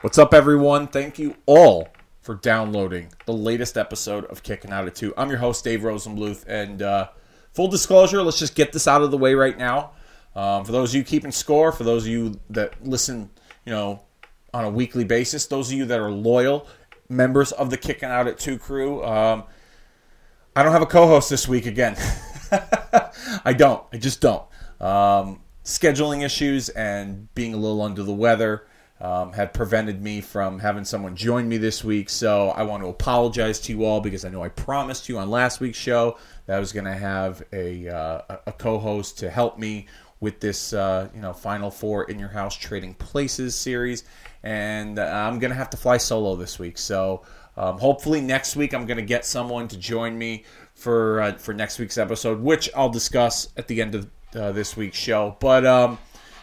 [0.00, 0.86] What's up, everyone?
[0.86, 1.88] Thank you all
[2.20, 5.12] for downloading the latest episode of Kicking Out at Two.
[5.16, 7.08] I'm your host, Dave Rosenbluth, and uh,
[7.52, 9.90] full disclosure, let's just get this out of the way right now.
[10.36, 13.28] Um, for those of you keeping score, for those of you that listen,
[13.66, 14.04] you know,
[14.54, 16.68] on a weekly basis, those of you that are loyal
[17.08, 19.42] members of the Kicking Out at Two crew, um,
[20.54, 21.96] I don't have a co-host this week again.
[23.44, 23.82] I don't.
[23.92, 24.44] I just don't.
[24.80, 28.64] Um, scheduling issues and being a little under the weather
[29.00, 32.10] um, have prevented me from having someone join me this week.
[32.10, 35.30] So I want to apologize to you all because I know I promised you on
[35.30, 39.58] last week's show that I was going to have a, uh, a co-host to help
[39.58, 39.86] me
[40.20, 44.04] with this, uh, you know, Final Four in Your House Trading Places series,
[44.42, 46.78] and uh, I'm going to have to fly solo this week.
[46.78, 47.22] So
[47.56, 50.44] um, hopefully next week I'm going to get someone to join me
[50.74, 54.76] for uh, for next week's episode, which I'll discuss at the end of uh, this
[54.76, 55.36] week's show.
[55.40, 55.98] But um,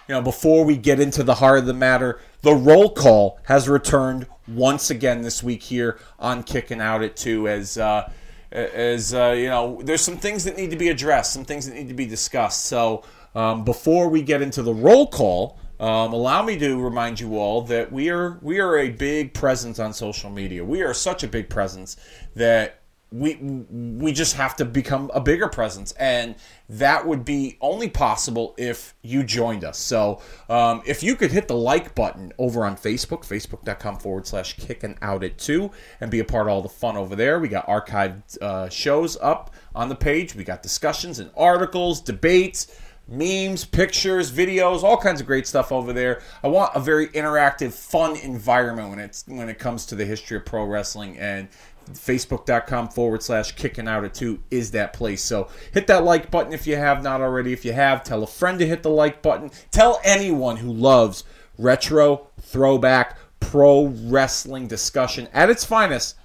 [0.07, 3.67] you know, before we get into the heart of the matter, the roll call has
[3.67, 7.47] returned once again this week here on Kicking Out at Two.
[7.47, 8.07] As uh,
[8.51, 11.73] as uh, you know, there's some things that need to be addressed, some things that
[11.73, 12.65] need to be discussed.
[12.65, 17.35] So um, before we get into the roll call, um, allow me to remind you
[17.35, 20.63] all that we are we are a big presence on social media.
[20.63, 21.97] We are such a big presence
[22.35, 22.79] that
[23.11, 25.91] we we just have to become a bigger presence.
[25.93, 26.35] And
[26.69, 29.77] that would be only possible if you joined us.
[29.77, 34.53] So um, if you could hit the like button over on facebook facebook.com forward slash
[34.57, 37.39] kicking out at two and be a part of all the fun over there.
[37.39, 40.35] We got archived uh, shows up on the page.
[40.35, 45.93] We got discussions and articles debates memes, pictures, videos, all kinds of great stuff over
[45.93, 46.21] there.
[46.43, 50.37] I want a very interactive, fun environment when it's when it comes to the history
[50.37, 51.47] of pro wrestling and
[51.93, 55.21] facebook.com forward slash kicking out at two is that place.
[55.21, 57.53] So hit that like button if you have not already.
[57.53, 59.51] If you have, tell a friend to hit the like button.
[59.71, 61.23] Tell anyone who loves
[61.57, 66.15] retro, throwback, pro wrestling discussion at its finest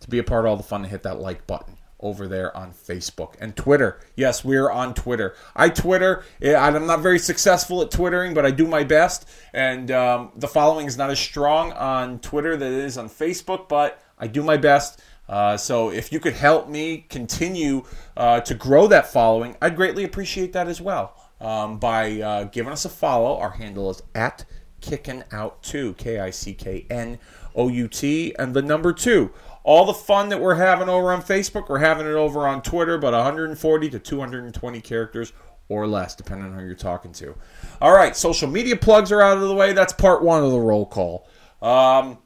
[0.00, 2.54] to be a part of all the fun to hit that like button over there
[2.56, 3.98] on Facebook and Twitter.
[4.14, 5.34] Yes, we're on Twitter.
[5.56, 6.22] I Twitter.
[6.44, 9.26] I'm not very successful at twittering, but I do my best.
[9.54, 13.68] And um, the following is not as strong on Twitter that it is on Facebook,
[13.68, 15.00] but I do my best.
[15.28, 17.84] Uh, so if you could help me continue
[18.16, 21.16] uh, to grow that following, I'd greatly appreciate that as well.
[21.40, 24.44] Um, by uh, giving us a follow, our handle is at
[24.80, 27.18] kicking out two, K I C K N
[27.54, 29.30] O U T, and the number two.
[29.62, 32.98] All the fun that we're having over on Facebook, we're having it over on Twitter,
[32.98, 35.32] but 140 to 220 characters
[35.70, 37.34] or less, depending on who you're talking to.
[37.80, 39.72] All right, social media plugs are out of the way.
[39.72, 41.26] That's part one of the roll call.
[41.62, 42.18] Um,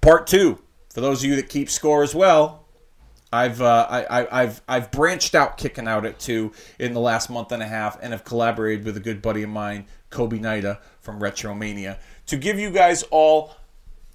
[0.00, 0.58] part two,
[0.92, 2.62] for those of you that keep score as well,
[3.32, 7.50] I've uh, I, have I've branched out, kicking out at two in the last month
[7.50, 11.18] and a half, and have collaborated with a good buddy of mine, Kobe Nida from
[11.18, 13.56] Retromania, to give you guys all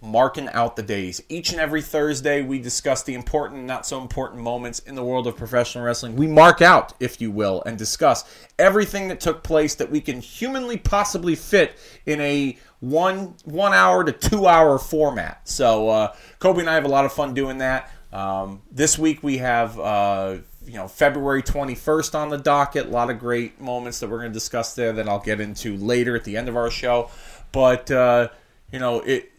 [0.02, 1.24] marking out the days.
[1.30, 5.26] Each and every Thursday, we discuss the important not so important moments in the world
[5.26, 6.16] of professional wrestling.
[6.16, 8.24] We mark out, if you will, and discuss
[8.60, 14.04] everything that took place that we can humanly possibly fit in a one one hour
[14.04, 15.48] to two hour format.
[15.48, 17.92] So uh, Kobe and I have a lot of fun doing that.
[18.12, 19.80] Um, this week we have.
[19.80, 22.88] Uh, you know February 21st on the docket.
[22.88, 25.78] A lot of great moments that we're going to discuss there that I'll get into
[25.78, 27.10] later at the end of our show.
[27.52, 28.28] But uh,
[28.72, 29.32] you know it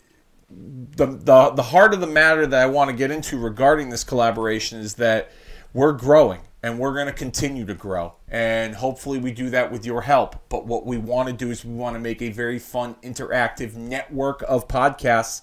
[0.51, 4.03] the, the the heart of the matter that I want to get into regarding this
[4.03, 5.31] collaboration is that
[5.75, 8.15] we're growing and we're going to continue to grow.
[8.29, 10.37] And hopefully we do that with your help.
[10.49, 13.75] But what we want to do is we want to make a very fun interactive
[13.75, 15.43] network of podcasts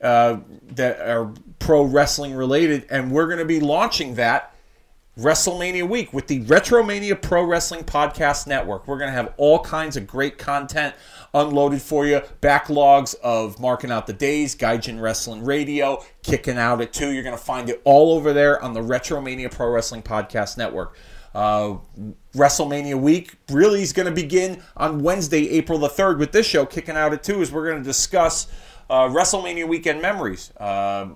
[0.00, 0.38] uh,
[0.72, 2.86] that are pro wrestling related.
[2.90, 4.55] And we're going to be launching that
[5.18, 8.86] WrestleMania week with the Retromania Pro Wrestling Podcast Network.
[8.86, 10.94] We're going to have all kinds of great content
[11.32, 12.20] unloaded for you.
[12.42, 17.12] Backlogs of marking out the days, Gaijin Wrestling Radio, kicking out at two.
[17.12, 20.94] You're going to find it all over there on the Retromania Pro Wrestling Podcast Network.
[21.34, 21.78] Uh,
[22.34, 26.66] WrestleMania week really is going to begin on Wednesday, April the 3rd, with this show
[26.66, 28.48] kicking out at 2 as we're going to discuss
[28.90, 30.52] uh, WrestleMania weekend memories.
[30.58, 31.08] Uh,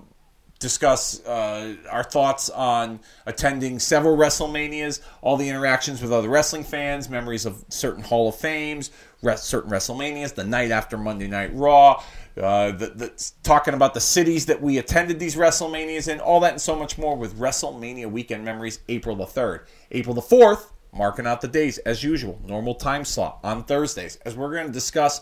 [0.61, 7.09] discuss uh, our thoughts on attending several WrestleManias, all the interactions with other wrestling fans,
[7.09, 8.91] memories of certain Hall of Fames,
[9.35, 12.01] certain WrestleManias, the night after Monday Night Raw,
[12.37, 16.53] uh, the, the, talking about the cities that we attended these WrestleManias in, all that
[16.53, 19.65] and so much more with WrestleMania Weekend Memories, April the 3rd.
[19.91, 24.35] April the 4th, marking out the days as usual, normal time slot on Thursdays, as
[24.35, 25.21] we're going to discuss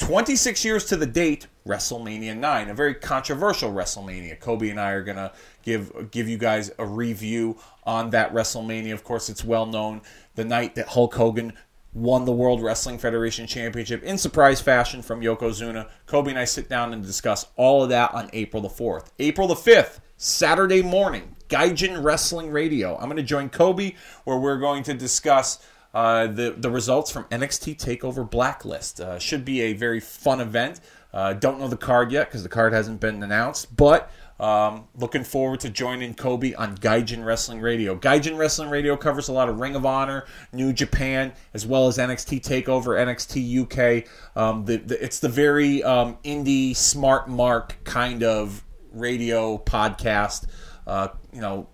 [0.00, 4.40] 26 years to the date, WrestleMania 9, a very controversial WrestleMania.
[4.40, 5.30] Kobe and I are going to
[5.62, 8.94] give give you guys a review on that WrestleMania.
[8.94, 10.00] Of course, it's well known
[10.34, 11.52] the night that Hulk Hogan
[11.92, 15.88] won the World Wrestling Federation Championship in surprise fashion from Yokozuna.
[16.06, 19.08] Kobe and I sit down and discuss all of that on April the 4th.
[19.18, 22.96] April the 5th, Saturday morning, Gaijin Wrestling Radio.
[22.96, 23.94] I'm going to join Kobe
[24.24, 25.58] where we're going to discuss
[25.94, 29.00] uh, the, the results from NXT TakeOver Blacklist.
[29.00, 30.80] Uh, should be a very fun event.
[31.12, 35.24] Uh, don't know the card yet because the card hasn't been announced, but um, looking
[35.24, 37.94] forward to joining Kobe on Gaijin Wrestling Radio.
[37.94, 41.98] Gaijin Wrestling Radio covers a lot of Ring of Honor, New Japan, as well as
[41.98, 44.08] NXT Takeover, NXT UK.
[44.34, 50.46] Um, the, the, it's the very um, indie, smart mark kind of radio podcast,
[50.86, 51.68] uh, you know,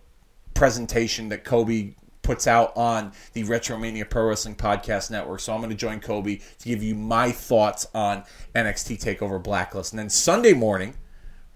[0.54, 1.94] presentation that Kobe
[2.26, 5.38] puts out on the Retromania Pro Wrestling Podcast Network.
[5.38, 8.24] So I'm going to join Kobe to give you my thoughts on
[8.54, 9.92] NXT Takeover Blacklist.
[9.92, 10.94] And then Sunday morning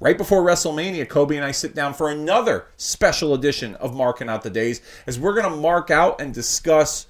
[0.03, 4.43] Right before WrestleMania, Kobe and I sit down for another special edition of Marking Out
[4.43, 7.07] the Days as we're going to mark out and discuss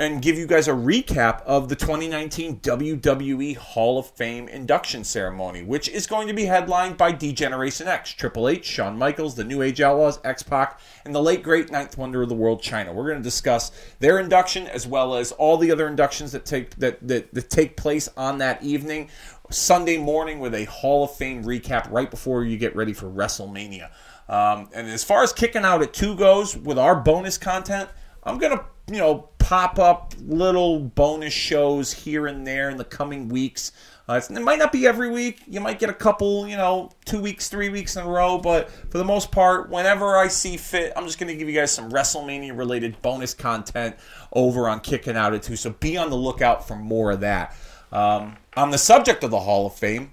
[0.00, 5.64] and give you guys a recap of the 2019 WWE Hall of Fame induction ceremony,
[5.64, 9.60] which is going to be headlined by D-Generation X, Triple H, Shawn Michaels, the New
[9.60, 12.94] Age Outlaws, X Pac, and the late great Ninth Wonder of the World, Chyna.
[12.94, 16.76] We're going to discuss their induction as well as all the other inductions that take
[16.76, 19.10] that, that, that take place on that evening.
[19.50, 23.90] Sunday morning with a Hall of Fame recap right before you get ready for WrestleMania.
[24.28, 27.88] Um, and as far as kicking out at two goes with our bonus content,
[28.22, 33.28] I'm gonna you know pop up little bonus shows here and there in the coming
[33.28, 33.72] weeks.
[34.08, 35.40] Uh, it might not be every week.
[35.46, 38.38] You might get a couple, you know, two weeks, three weeks in a row.
[38.38, 41.54] But for the most part, whenever I see fit, I'm just going to give you
[41.54, 43.96] guys some WrestleMania related bonus content
[44.32, 45.56] over on Kicking Out at Two.
[45.56, 47.54] So be on the lookout for more of that.
[47.92, 50.10] Um, on the subject of the Hall of Fame,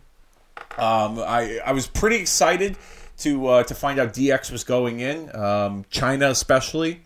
[0.78, 2.78] um, I, I was pretty excited
[3.20, 5.34] to uh, to find out DX was going in.
[5.36, 7.02] Um, Chyna, especially,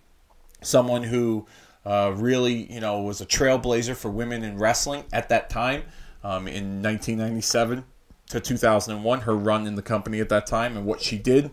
[0.61, 1.45] someone who
[1.85, 5.83] uh, really you know was a trailblazer for women in wrestling at that time
[6.23, 7.85] um, in 1997
[8.29, 9.21] to 2001.
[9.21, 11.51] Her run in the company at that time and what she did.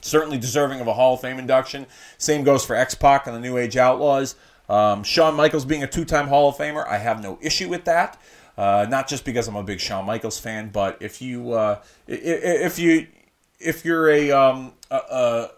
[0.00, 1.86] Certainly deserving of a Hall of Fame induction.
[2.18, 4.34] Same goes for X Pac and the New Age Outlaws.
[4.68, 7.84] Um, Shawn Michaels being a two time Hall of Famer, I have no issue with
[7.84, 8.20] that.
[8.56, 12.78] Uh, not just because I'm a big Shawn Michaels fan, but if you uh, if
[12.78, 13.06] you
[13.58, 15.48] if you're a, um, a,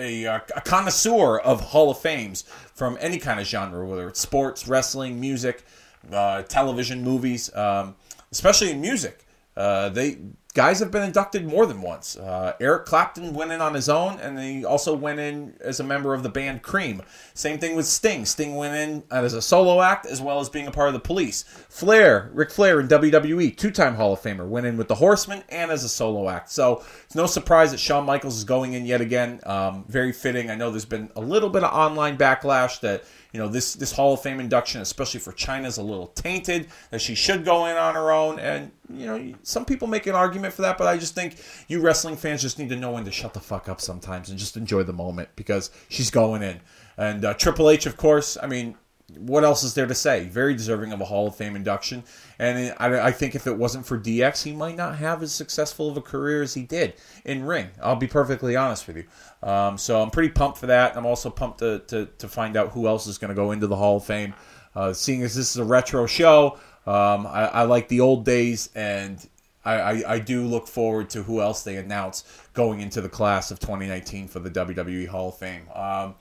[0.00, 2.42] a, a, connoisseur of Hall of Fames
[2.74, 5.64] from any kind of genre, whether it's sports, wrestling, music,
[6.12, 7.94] uh, television, movies, um,
[8.32, 9.26] especially in music,
[9.56, 10.18] uh, they
[10.52, 12.16] guys have been inducted more than once.
[12.16, 15.84] Uh, Eric Clapton went in on his own, and he also went in as a
[15.84, 17.02] member of the band Cream.
[17.34, 18.24] Same thing with Sting.
[18.24, 21.00] Sting went in as a solo act as well as being a part of the
[21.00, 21.44] Police.
[21.68, 25.70] Flair, Ric Flair in WWE, two-time Hall of Famer, went in with the Horsemen and
[25.70, 26.50] as a solo act.
[26.50, 29.40] So it's no surprise that Shawn Michaels is going in yet again.
[29.44, 30.50] Um, very fitting.
[30.50, 33.92] I know there's been a little bit of online backlash that you know this this
[33.92, 36.68] Hall of Fame induction, especially for Chyna, is a little tainted.
[36.90, 40.14] That she should go in on her own, and you know some people make an
[40.14, 41.36] argument for that, but I just think
[41.68, 44.38] you wrestling fans just need to know when to shut the fuck up sometimes and
[44.38, 46.60] just enjoy the moment because she's going in.
[46.96, 48.76] And uh, Triple H, of course, I mean,
[49.18, 50.24] what else is there to say?
[50.24, 52.04] Very deserving of a Hall of Fame induction.
[52.38, 55.90] And I, I, think if it wasn't for DX, he might not have as successful
[55.90, 57.68] of a career as he did in ring.
[57.82, 59.04] I'll be perfectly honest with you.
[59.42, 60.96] Um, so I'm pretty pumped for that.
[60.96, 63.66] I'm also pumped to, to, to find out who else is going to go into
[63.66, 64.34] the Hall of Fame.
[64.74, 68.70] Uh, seeing as this is a retro show, um, I, I, like the old days,
[68.74, 69.28] and
[69.64, 72.24] I, I, I, do look forward to who else they announce
[72.54, 75.68] going into the class of 2019 for the WWE Hall of Fame.
[75.74, 76.14] Um,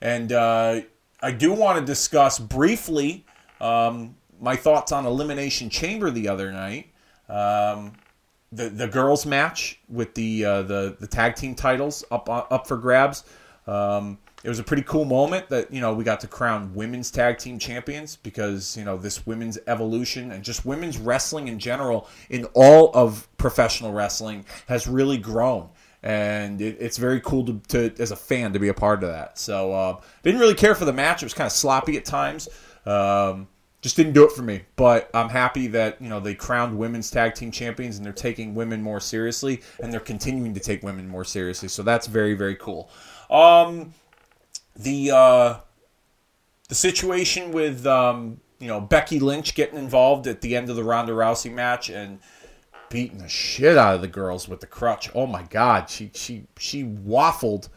[0.00, 0.80] and uh,
[1.22, 3.24] I do want to discuss briefly
[3.60, 6.90] um, my thoughts on Elimination Chamber the other night.
[7.28, 7.92] Um,
[8.52, 12.66] the the girls match with the uh, the the tag team titles up uh, up
[12.66, 13.24] for grabs.
[13.66, 17.10] Um, it was a pretty cool moment that you know we got to crown women's
[17.10, 22.08] tag team champions because you know this women's evolution and just women's wrestling in general
[22.30, 25.68] in all of professional wrestling has really grown
[26.02, 29.10] and it, it's very cool to, to, as a fan to be a part of
[29.10, 29.38] that.
[29.38, 32.48] So uh, didn't really care for the match; it was kind of sloppy at times.
[32.86, 33.48] Um,
[33.82, 34.62] just didn't do it for me.
[34.76, 38.54] But I'm happy that you know they crowned women's tag team champions and they're taking
[38.54, 41.68] women more seriously and they're continuing to take women more seriously.
[41.68, 42.90] So that's very very cool.
[43.30, 43.94] Um,
[44.76, 45.56] the uh,
[46.68, 50.84] the situation with um, you know Becky Lynch getting involved at the end of the
[50.84, 52.20] Ronda Rousey match and
[52.90, 55.10] beating the shit out of the girls with the crutch.
[55.14, 57.70] Oh my God, she she she waffled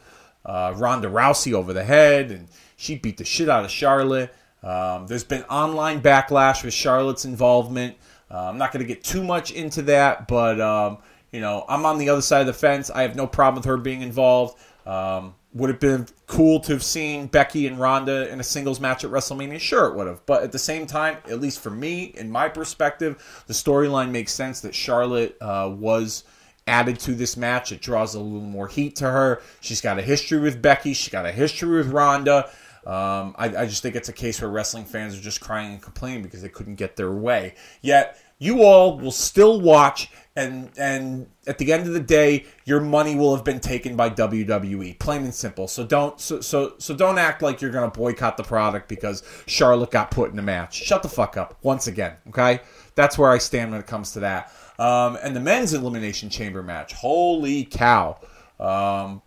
[0.45, 4.35] uh, Ronda Rousey over the head, and she beat the shit out of Charlotte.
[4.61, 7.95] Um, there's been online backlash with Charlotte's involvement.
[8.29, 10.97] Uh, I'm not going to get too much into that, but um,
[11.31, 12.89] you know I'm on the other side of the fence.
[12.89, 14.57] I have no problem with her being involved.
[14.85, 19.03] Um, would have been cool to have seen Becky and Ronda in a singles match
[19.03, 19.59] at WrestleMania?
[19.59, 20.25] Sure, it would have.
[20.25, 24.31] But at the same time, at least for me, in my perspective, the storyline makes
[24.31, 26.23] sense that Charlotte uh, was
[26.65, 27.71] added to this match.
[27.71, 29.41] It draws a little more heat to her.
[29.59, 30.93] She's got a history with Becky.
[30.93, 32.49] She's got a history with Ronda.
[32.85, 35.81] Um, I, I, just think it's a case where wrestling fans are just crying and
[35.81, 37.55] complaining because they couldn't get their way.
[37.81, 42.79] Yet you all will still watch, and and at the end of the day, your
[42.79, 45.67] money will have been taken by WWE, plain and simple.
[45.67, 49.91] So don't so so so don't act like you're gonna boycott the product because Charlotte
[49.91, 50.75] got put in a match.
[50.75, 52.15] Shut the fuck up once again.
[52.29, 52.61] Okay,
[52.95, 54.51] that's where I stand when it comes to that.
[54.79, 56.93] Um, and the men's elimination chamber match.
[56.93, 58.19] Holy cow!
[58.59, 59.21] Um,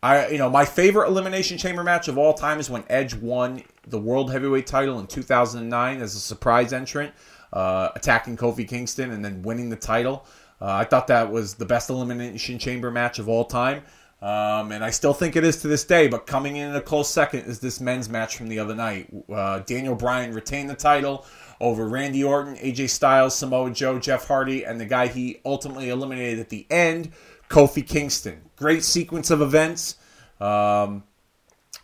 [0.00, 3.64] I you know my favorite elimination chamber match of all time is when Edge won
[3.88, 7.12] the world heavyweight title in 2009 as a surprise entrant,
[7.52, 10.26] uh, attacking Kofi Kingston and then winning the title.
[10.60, 13.82] Uh, I thought that was the best elimination chamber match of all time.
[14.22, 16.06] Um, and I still think it is to this day.
[16.06, 19.08] But coming in a close second is this men's match from the other night.
[19.32, 21.24] Uh, Daniel Bryan retained the title
[21.60, 26.38] over Randy Orton, AJ Styles, Samoa Joe, Jeff Hardy, and the guy he ultimately eliminated
[26.38, 27.12] at the end,
[27.48, 28.42] Kofi Kingston.
[28.56, 29.96] Great sequence of events
[30.38, 31.04] um,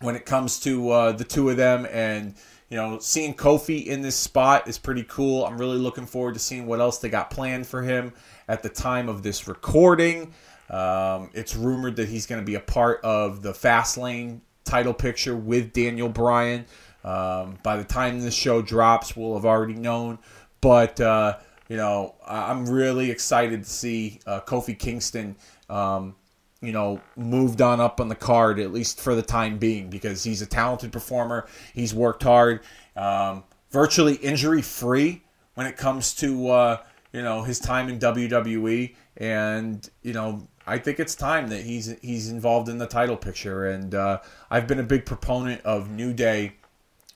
[0.01, 1.87] when it comes to uh, the two of them.
[1.91, 2.35] And,
[2.69, 5.45] you know, seeing Kofi in this spot is pretty cool.
[5.45, 8.13] I'm really looking forward to seeing what else they got planned for him
[8.49, 10.33] at the time of this recording.
[10.69, 15.37] Um, it's rumored that he's going to be a part of the Fastlane title picture
[15.37, 16.67] with Daniel Bryan.
[17.05, 20.19] Um, by the time this show drops, we'll have already known.
[20.61, 25.37] But uh, you know, I'm really excited to see uh, Kofi Kingston,
[25.71, 26.17] um,
[26.61, 30.25] you know, moved on up on the card at least for the time being because
[30.25, 31.47] he's a talented performer.
[31.75, 32.61] He's worked hard,
[32.97, 35.23] um, virtually injury free
[35.55, 36.83] when it comes to uh,
[37.13, 40.49] you know his time in WWE, and you know.
[40.69, 44.19] I think it's time that he's he's involved in the title picture, and uh,
[44.51, 46.55] I've been a big proponent of New Day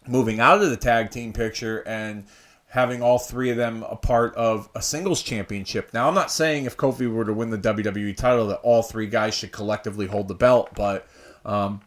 [0.07, 2.27] moving out of the tag team picture and
[2.71, 5.93] having all three of them a part of a singles championship.
[5.93, 9.09] Now, I'm not saying if Kofi were to win the WWE title that all three
[9.09, 11.09] guys should collectively hold the belt, but
[11.45, 11.81] um,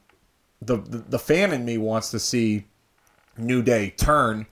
[0.61, 2.65] the, the, the fan in me wants to see
[3.37, 4.45] New Day turn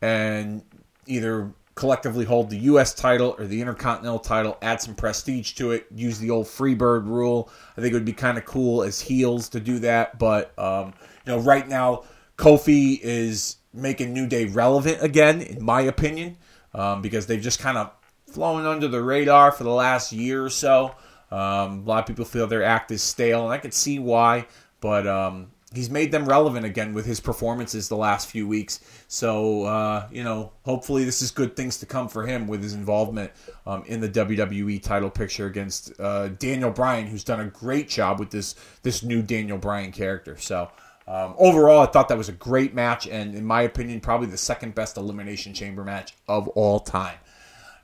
[0.00, 0.62] and
[1.06, 2.94] either collectively hold the U.S.
[2.94, 7.50] title or the Intercontinental title, add some prestige to it, use the old Freebird rule.
[7.76, 10.94] I think it would be kind of cool as heels to do that, but um,
[11.26, 12.04] you know, right now
[12.36, 16.36] Kofi is making New Day relevant again, in my opinion,
[16.74, 17.90] um, because they've just kind of
[18.26, 20.94] flown under the radar for the last year or so.
[21.30, 24.46] Um, a lot of people feel their act is stale, and I can see why,
[24.80, 28.80] but um, he's made them relevant again with his performances the last few weeks.
[29.08, 32.74] So, uh, you know, hopefully this is good things to come for him with his
[32.74, 33.32] involvement
[33.66, 38.18] um, in the WWE title picture against uh, Daniel Bryan, who's done a great job
[38.18, 40.36] with this this new Daniel Bryan character.
[40.38, 40.70] So,
[41.06, 44.36] um, overall, I thought that was a great match, and in my opinion, probably the
[44.36, 47.18] second best Elimination Chamber match of all time.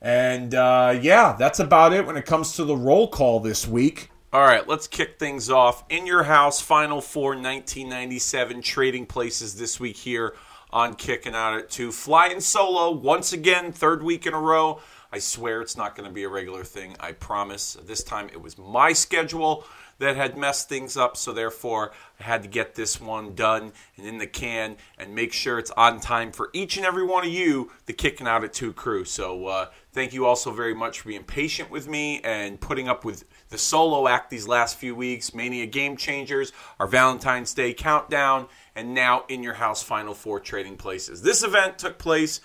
[0.00, 4.10] And uh, yeah, that's about it when it comes to the roll call this week.
[4.32, 5.84] All right, let's kick things off.
[5.88, 10.34] In Your House Final Four 1997 Trading Places this week here
[10.70, 11.90] on Kicking Out at 2.
[11.90, 14.80] Flying solo once again, third week in a row.
[15.10, 16.94] I swear it's not going to be a regular thing.
[17.00, 17.78] I promise.
[17.82, 19.64] This time it was my schedule
[19.98, 21.16] that had messed things up.
[21.16, 25.32] So therefore, I had to get this one done and in the can and make
[25.32, 28.52] sure it's on time for each and every one of you, the Kicking Out at
[28.52, 29.04] Two crew.
[29.04, 33.04] So uh, thank you also very much for being patient with me and putting up
[33.04, 35.34] with the solo act these last few weeks.
[35.34, 40.76] Mania Game Changers, our Valentine's Day countdown, and now in your house Final Four trading
[40.76, 41.22] places.
[41.22, 42.40] This event took place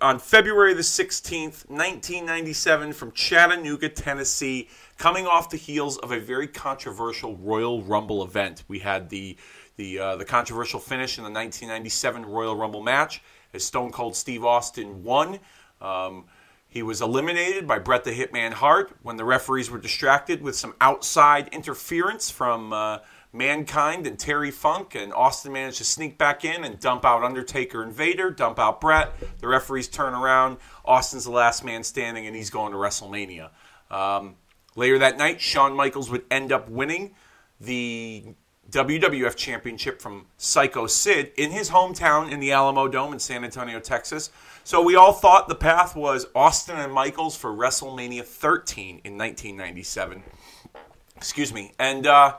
[0.00, 4.68] on February the 16th, 1997, from Chattanooga, Tennessee
[4.98, 8.64] coming off the heels of a very controversial Royal Rumble event.
[8.68, 9.36] We had the
[9.76, 14.44] the uh, the controversial finish in the 1997 Royal Rumble match as Stone Cold Steve
[14.44, 15.38] Austin won.
[15.80, 16.24] Um,
[16.68, 20.74] he was eliminated by Bret the Hitman Hart when the referees were distracted with some
[20.80, 22.98] outside interference from uh,
[23.36, 27.82] Mankind and Terry Funk, and Austin managed to sneak back in and dump out Undertaker
[27.82, 29.12] and Vader, dump out Bret.
[29.40, 30.58] The referees turn around.
[30.84, 33.50] Austin's the last man standing, and he's going to WrestleMania.
[33.90, 34.36] Um,
[34.76, 37.14] Later that night, Shawn Michaels would end up winning
[37.58, 38.24] the
[38.70, 44.30] WWF Championship from Psycho Sid in his hometown in the Alamodome in San Antonio, Texas.
[44.64, 50.22] So we all thought the path was Austin and Michaels for WrestleMania 13 in 1997.
[51.16, 51.72] Excuse me.
[51.78, 52.36] And uh,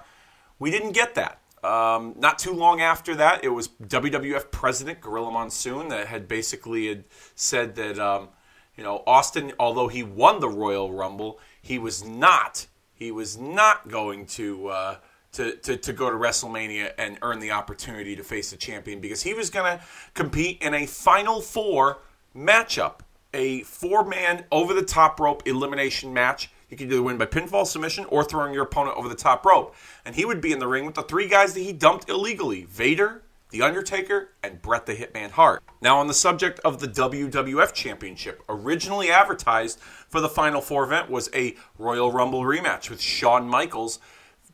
[0.60, 1.40] we didn't get that.
[1.64, 6.88] Um, not too long after that, it was WWF President Gorilla Monsoon that had basically
[6.88, 7.04] had
[7.36, 8.30] said that um,
[8.76, 13.88] you know Austin, although he won the Royal Rumble, he was not he was not
[13.88, 14.96] going to uh,
[15.34, 19.22] to, to, to go to WrestleMania and earn the opportunity to face the champion because
[19.22, 19.84] he was going to
[20.14, 22.00] compete in a Final Four
[22.36, 23.02] matchup,
[23.34, 26.50] a four man over the top rope elimination match.
[26.70, 29.74] You could either win by pinfall submission or throwing your opponent over the top rope.
[30.06, 32.64] And he would be in the ring with the three guys that he dumped illegally
[32.64, 35.64] Vader, The Undertaker, and Bret the Hitman Hart.
[35.82, 41.10] Now, on the subject of the WWF Championship, originally advertised for the Final Four event
[41.10, 44.00] was a Royal Rumble rematch with Shawn Michaels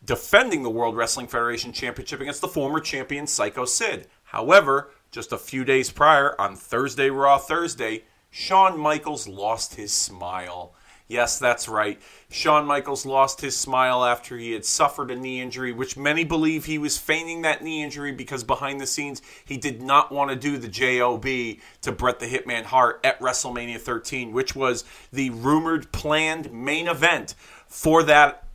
[0.05, 4.07] defending the World Wrestling Federation Championship against the former champion Psycho Sid.
[4.25, 10.73] However, just a few days prior, on Thursday Raw Thursday, Shawn Michaels lost his smile.
[11.07, 12.01] Yes, that's right.
[12.31, 16.65] Shawn Michaels lost his smile after he had suffered a knee injury, which many believe
[16.65, 20.35] he was feigning that knee injury because behind the scenes he did not want to
[20.35, 25.91] do the JOB to Bret the Hitman Hart at WrestleMania 13, which was the rumored
[25.91, 27.35] planned main event
[27.67, 28.47] for that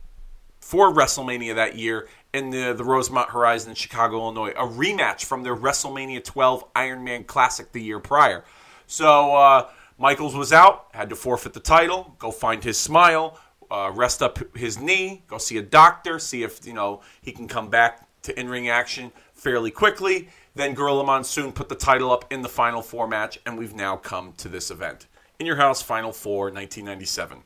[0.59, 5.43] for WrestleMania that year in the, the Rosemont Horizon in Chicago, Illinois, a rematch from
[5.43, 8.43] their WrestleMania 12 Iron Man Classic the year prior.
[8.85, 13.37] So uh, Michaels was out, had to forfeit the title, go find his smile,
[13.69, 17.49] uh, rest up his knee, go see a doctor, see if you know he can
[17.49, 20.29] come back to in-ring action fairly quickly.
[20.55, 23.97] Then Gorilla Monsoon put the title up in the Final Four match, and we've now
[23.97, 25.07] come to this event.
[25.37, 27.43] In Your House Final Four, 1997.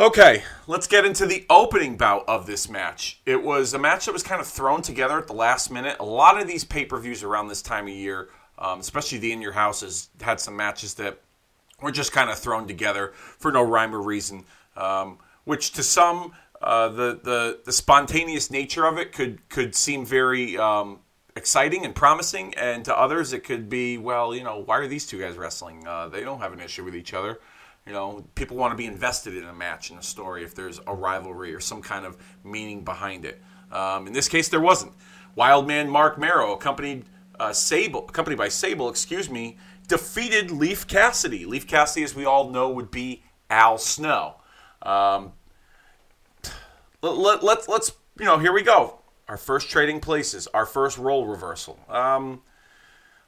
[0.00, 3.20] Okay, let's get into the opening bout of this match.
[3.26, 5.98] It was a match that was kind of thrown together at the last minute.
[6.00, 8.30] A lot of these pay per views around this time of year,
[8.62, 11.20] um, especially the In Your Houses, had some matches that
[11.82, 14.44] were just kind of thrown together for no rhyme or reason.
[14.76, 20.06] Um, which to some, uh, the, the the spontaneous nature of it could could seem
[20.06, 21.00] very um,
[21.34, 25.04] exciting and promising, and to others it could be, well, you know, why are these
[25.04, 25.84] two guys wrestling?
[25.86, 27.40] Uh, they don't have an issue with each other.
[27.86, 30.80] You know, people want to be invested in a match in a story if there's
[30.86, 33.42] a rivalry or some kind of meaning behind it.
[33.72, 34.92] Um, in this case, there wasn't.
[35.34, 37.06] Wildman Marc Mero, accompanied
[37.38, 39.58] uh, Sable, accompanied by Sable, excuse me,
[39.88, 41.44] defeated Leif Cassidy.
[41.44, 44.36] Leif Cassidy, as we all know, would be Al Snow.
[44.82, 45.32] Um,
[47.02, 48.98] let, let, let's let's you know here we go.
[49.28, 51.78] Our first trading places, our first role reversal.
[51.88, 52.42] Um,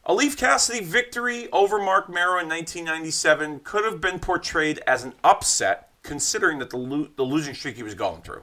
[0.07, 5.15] a Leif Cassidy victory over Marc Mero in 1997 could have been portrayed as an
[5.25, 8.43] upset, considering that the, lo- the losing streak he was going through.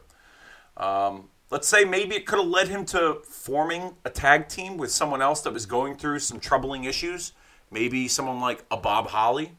[0.77, 4.91] Um, let's say maybe it could have led him to forming a tag team with
[4.91, 7.33] someone else that was going through some troubling issues.
[7.69, 9.57] Maybe someone like a Bob Holly.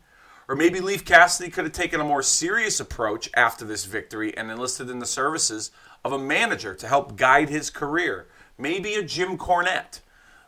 [0.49, 4.51] Or maybe Leif Cassidy could have taken a more serious approach after this victory and
[4.51, 5.71] enlisted in the services
[6.05, 8.27] of a manager to help guide his career.
[8.59, 10.01] Maybe a Jim Cornette.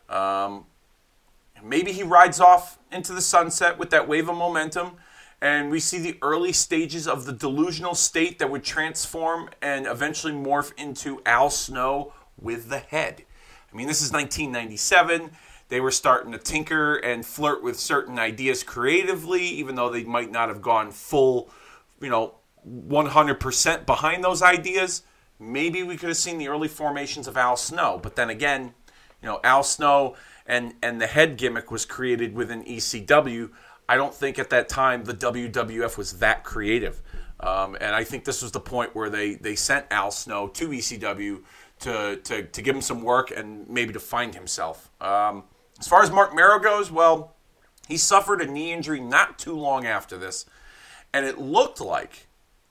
[0.09, 0.65] Um,
[1.65, 4.97] Maybe he rides off into the sunset with that wave of momentum,
[5.41, 10.33] and we see the early stages of the delusional state that would transform and eventually
[10.33, 13.23] morph into Al Snow with the head.
[13.71, 15.31] I mean, this is 1997.
[15.67, 20.31] They were starting to tinker and flirt with certain ideas creatively, even though they might
[20.31, 21.49] not have gone full,
[21.99, 22.35] you know,
[22.67, 25.03] 100% behind those ideas.
[25.39, 27.99] Maybe we could have seen the early formations of Al Snow.
[28.01, 28.73] But then again,
[29.21, 33.49] you know, Al Snow and and the head gimmick was created within ECW.
[33.87, 37.01] I don't think at that time the WWF was that creative,
[37.39, 40.69] um, and I think this was the point where they they sent Al Snow to
[40.69, 41.43] ECW
[41.79, 44.89] to to to give him some work and maybe to find himself.
[45.01, 45.43] Um,
[45.79, 47.35] as far as Mark Mero goes, well,
[47.87, 50.45] he suffered a knee injury not too long after this,
[51.13, 52.27] and it looked like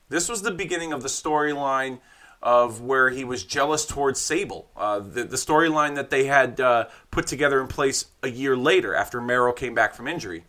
[0.09, 2.00] this was the beginning of the storyline
[2.42, 4.70] of where he was jealous towards Sable.
[4.77, 8.94] Uh, the, the storyline that they had uh, put together in place a year later
[8.94, 10.44] after Mero came back from injury.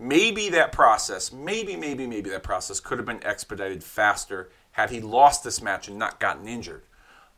[0.00, 5.02] Maybe that process, maybe, maybe, maybe that process could have been expedited faster had he
[5.02, 6.84] lost this match and not gotten injured.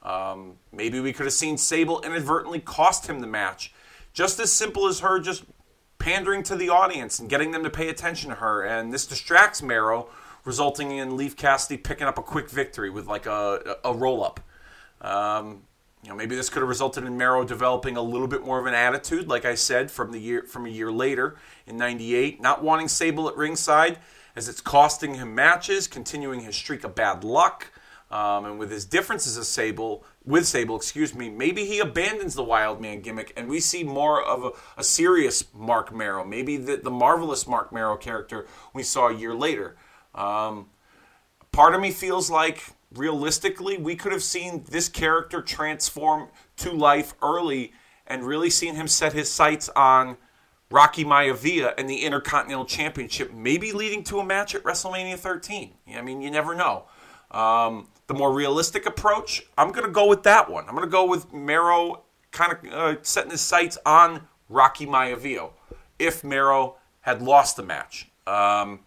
[0.00, 3.74] Um, maybe we could have seen Sable inadvertently cost him the match.
[4.12, 5.44] Just as simple as her just
[5.98, 8.62] pandering to the audience and getting them to pay attention to her.
[8.62, 10.08] And this distracts Mero
[10.44, 14.38] resulting in Leif Cassidy picking up a quick victory with like a, a roll up.
[15.00, 15.62] Um,
[16.02, 18.66] you know, maybe this could have resulted in Mero developing a little bit more of
[18.66, 21.36] an attitude, like I said, from the year from a year later
[21.66, 23.98] in '98, not wanting Sable at ringside
[24.34, 27.70] as it's costing him matches, continuing his streak of bad luck,
[28.10, 32.44] um, and with his differences of Sable with Sable, excuse me, maybe he abandons the
[32.44, 36.76] Wild Man gimmick and we see more of a, a serious Marc Mero, maybe the,
[36.76, 39.76] the marvelous Mark Mero character we saw a year later.
[40.14, 40.66] Um,
[41.52, 47.14] part of me feels like realistically we could have seen this character transform to life
[47.22, 47.72] early
[48.06, 50.16] and really seen him set his sights on
[50.70, 55.74] Rocky Maivia and the Intercontinental Championship, maybe leading to a match at WrestleMania 13.
[55.94, 56.84] I mean, you never know.
[57.30, 60.64] Um, the more realistic approach, I'm going to go with that one.
[60.68, 65.50] I'm going to go with Mero kind of uh, setting his sights on Rocky Maivia
[65.98, 68.10] if Mero had lost the match.
[68.26, 68.80] Um,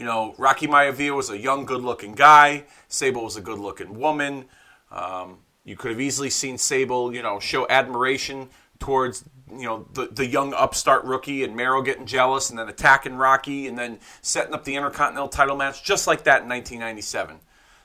[0.00, 2.64] you know, Rocky Maivia was a young, good-looking guy.
[2.88, 4.46] Sable was a good-looking woman.
[4.90, 10.06] Um, you could have easily seen Sable, you know, show admiration towards you know the,
[10.06, 14.54] the young upstart rookie and Mero getting jealous and then attacking Rocky and then setting
[14.54, 17.36] up the Intercontinental title match just like that in 1997.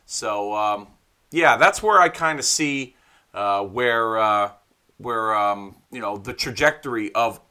[0.06, 0.88] So um,
[1.32, 2.96] yeah, that's where I kind of see
[3.34, 4.52] uh, where uh,
[5.00, 7.42] where um, you know the trajectory of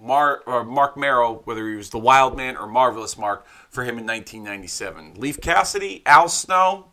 [0.00, 3.98] Mar- or Marc Mero, whether he was the Wild Man or Marvelous Mark, for him
[3.98, 5.14] in 1997.
[5.14, 6.86] Leif Cassidy, Al Snow,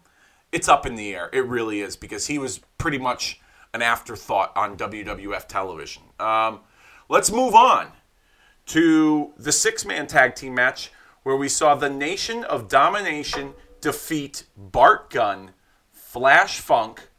[0.51, 1.29] it's up in the air.
[1.31, 3.39] It really is because he was pretty much
[3.73, 6.03] an afterthought on WWF television.
[6.19, 6.59] Um,
[7.09, 7.91] let's move on
[8.67, 10.91] to the six man tag team match
[11.23, 15.51] where we saw the Nation of Domination defeat Bart Gunn,
[15.91, 17.09] Flash Funk,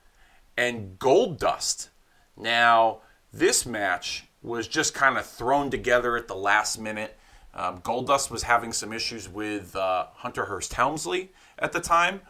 [0.56, 1.88] and Goldust.
[2.36, 3.00] Now,
[3.32, 7.16] this match was just kind of thrown together at the last minute.
[7.54, 12.20] Um, Goldust was having some issues with uh, Hunter Hearst Helmsley at the time.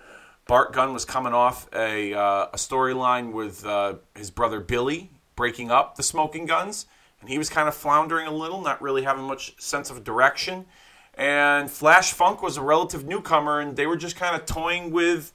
[0.46, 5.70] Bart Gunn was coming off a, uh, a storyline with uh, his brother Billy breaking
[5.70, 6.87] up the Smoking Guns,
[7.20, 10.66] and he was kind of floundering a little, not really having much sense of direction.
[11.14, 15.33] And Flash Funk was a relative newcomer, and they were just kind of toying with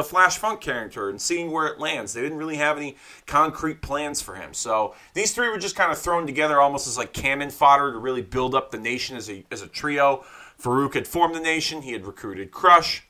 [0.00, 2.14] the Flash Funk character and seeing where it lands.
[2.14, 4.54] They didn't really have any concrete plans for him.
[4.54, 7.98] So these three were just kind of thrown together almost as like cannon fodder to
[7.98, 10.24] really build up the nation as a, as a trio.
[10.58, 13.06] Farouk had formed the nation, he had recruited Crush.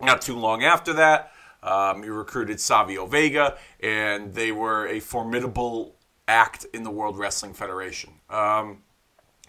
[0.00, 1.32] Not too long after that,
[1.64, 5.96] um, he recruited Savio Vega, and they were a formidable
[6.28, 8.14] act in the World Wrestling Federation.
[8.30, 8.82] Um,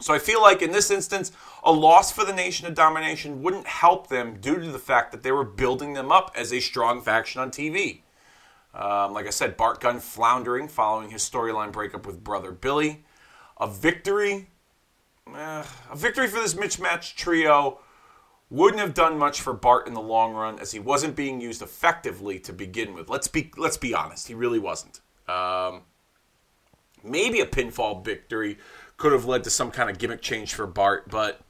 [0.01, 1.31] so I feel like in this instance,
[1.63, 5.23] a loss for the Nation of Domination wouldn't help them due to the fact that
[5.23, 8.01] they were building them up as a strong faction on TV.
[8.73, 13.03] Um, like I said, Bart Gunn floundering following his storyline breakup with brother Billy.
[13.59, 14.47] A victory,
[15.35, 17.79] eh, a victory for this mismatched trio
[18.49, 21.61] wouldn't have done much for Bart in the long run, as he wasn't being used
[21.61, 23.09] effectively to begin with.
[23.09, 24.99] Let's be let's be honest, he really wasn't.
[25.27, 25.83] Um,
[27.03, 28.57] maybe a pinfall victory
[29.01, 31.41] could have led to some kind of gimmick change for Bart, but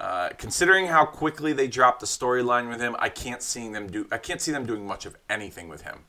[0.00, 4.08] uh, considering how quickly they dropped the storyline with him, I can't see them do.
[4.10, 6.00] I can't see them doing much of anything with him.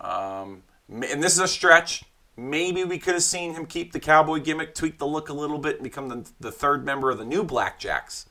[0.00, 2.02] Um, and this is a stretch.
[2.36, 5.58] Maybe we could have seen him keep the cowboy gimmick, tweak the look a little
[5.58, 8.26] bit, and become the, the third member of the new Blackjacks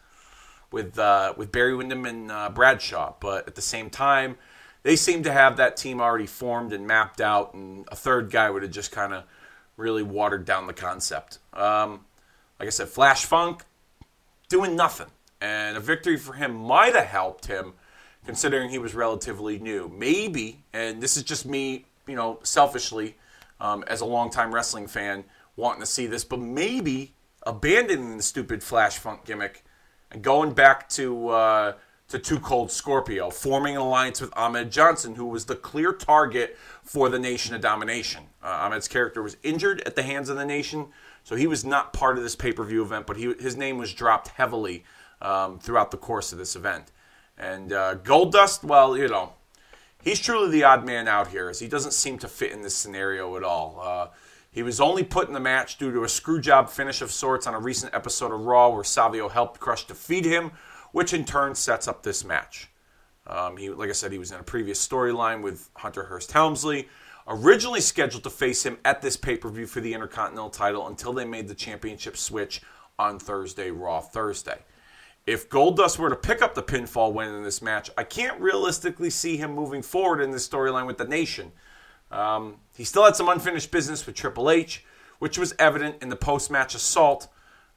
[0.71, 3.13] with uh, with Barry Windham and uh, Bradshaw.
[3.21, 4.35] But at the same time,
[4.83, 8.49] they seem to have that team already formed and mapped out, and a third guy
[8.49, 9.23] would have just kind of
[9.79, 11.39] really watered down the concept.
[11.53, 12.05] Um,
[12.59, 13.63] like I said, Flash Funk
[14.49, 15.07] doing nothing,
[15.41, 17.73] and a victory for him might have helped him,
[18.25, 19.91] considering he was relatively new.
[19.95, 23.15] Maybe, and this is just me, you know, selfishly,
[23.61, 25.23] um, as a longtime wrestling fan,
[25.55, 27.13] wanting to see this, but maybe
[27.43, 29.63] abandoning the stupid Flash Funk gimmick
[30.11, 31.73] and going back to uh,
[32.09, 36.57] to Too Cold Scorpio, forming an alliance with Ahmed Johnson, who was the clear target
[36.83, 38.23] for the Nation of Domination.
[38.43, 40.87] Uh, Ahmed's character was injured at the hands of the Nation,
[41.23, 43.77] so he was not part of this pay per view event, but he, his name
[43.77, 44.83] was dropped heavily
[45.21, 46.91] um, throughout the course of this event.
[47.37, 49.33] And uh, Goldust, well, you know,
[50.01, 52.75] he's truly the odd man out here, as he doesn't seem to fit in this
[52.75, 53.79] scenario at all.
[53.81, 54.07] Uh,
[54.51, 57.53] he was only put in the match due to a screwjob finish of sorts on
[57.53, 60.51] a recent episode of Raw where Savio helped Crush defeat him,
[60.91, 62.69] which in turn sets up this match.
[63.27, 66.87] Um, he, like I said, he was in a previous storyline with Hunter Hearst Helmsley,
[67.27, 71.13] originally scheduled to face him at this pay per view for the Intercontinental title until
[71.13, 72.61] they made the championship switch
[72.97, 74.59] on Thursday, Raw Thursday.
[75.27, 79.11] If Goldust were to pick up the pinfall win in this match, I can't realistically
[79.11, 81.51] see him moving forward in this storyline with the Nation.
[82.09, 84.83] Um, he still had some unfinished business with Triple H,
[85.19, 87.27] which was evident in the post match assault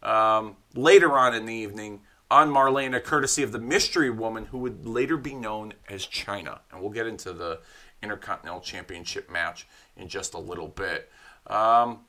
[0.03, 2.01] um, later on in the evening
[2.33, 6.61] on Marlena, courtesy of the mystery woman who would later be known as Chyna.
[6.71, 7.61] And we'll get into the
[8.03, 9.67] Intercontinental Championship match
[9.99, 11.11] in just a little bit.
[11.47, 12.01] Um,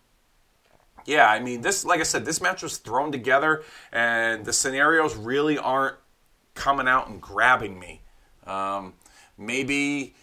[1.05, 5.13] yeah, I mean, this, like I said, this match was thrown together, and the scenarios
[5.17, 5.97] really aren't
[6.55, 8.01] coming out and grabbing me.
[8.47, 8.93] Um,
[9.37, 10.15] maybe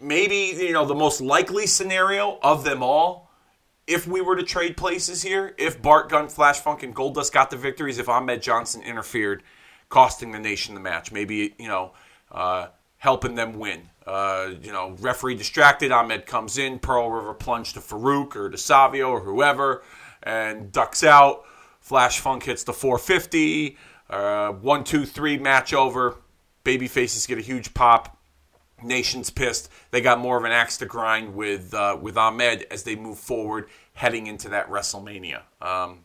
[0.00, 3.23] maybe you know the most likely scenario of them all
[3.86, 7.50] if we were to trade places here if bart gunn flash funk and goldust got
[7.50, 9.42] the victories if ahmed johnson interfered
[9.88, 11.92] costing the nation the match maybe you know
[12.32, 12.66] uh,
[12.98, 13.88] helping them win.
[14.06, 18.58] Uh, you know referee distracted ahmed comes in pearl river plunge to farouk or to
[18.58, 19.82] savio or whoever
[20.22, 21.44] and ducks out.
[21.80, 23.78] Flash funk hits the 450
[24.10, 26.16] uh, one two three match over.
[26.64, 28.13] Baby faces get a huge pop.
[28.82, 29.70] Nation's pissed.
[29.90, 33.18] They got more of an axe to grind with uh, with Ahmed as they move
[33.18, 35.42] forward, heading into that WrestleMania.
[35.60, 36.04] Um,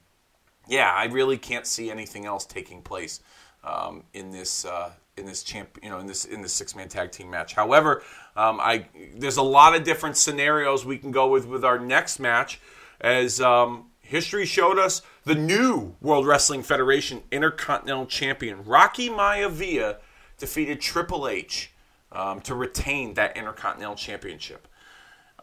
[0.67, 3.21] yeah, I really can't see anything else taking place
[3.63, 6.87] um, in this uh, in this champ, you know, in this in this six man
[6.87, 7.53] tag team match.
[7.53, 8.03] However,
[8.35, 12.19] um, I there's a lot of different scenarios we can go with with our next
[12.19, 12.59] match,
[13.01, 15.01] as um, history showed us.
[15.25, 19.97] The new World Wrestling Federation Intercontinental Champion Rocky Maivia
[20.37, 21.71] defeated Triple H
[22.11, 24.67] um, to retain that Intercontinental Championship.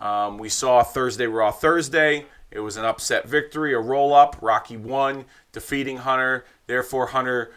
[0.01, 2.27] Um, we saw Thursday Raw Thursday.
[2.51, 4.37] It was an upset victory, a roll up.
[4.41, 6.45] Rocky won, defeating Hunter.
[6.67, 7.53] Therefore, Hunter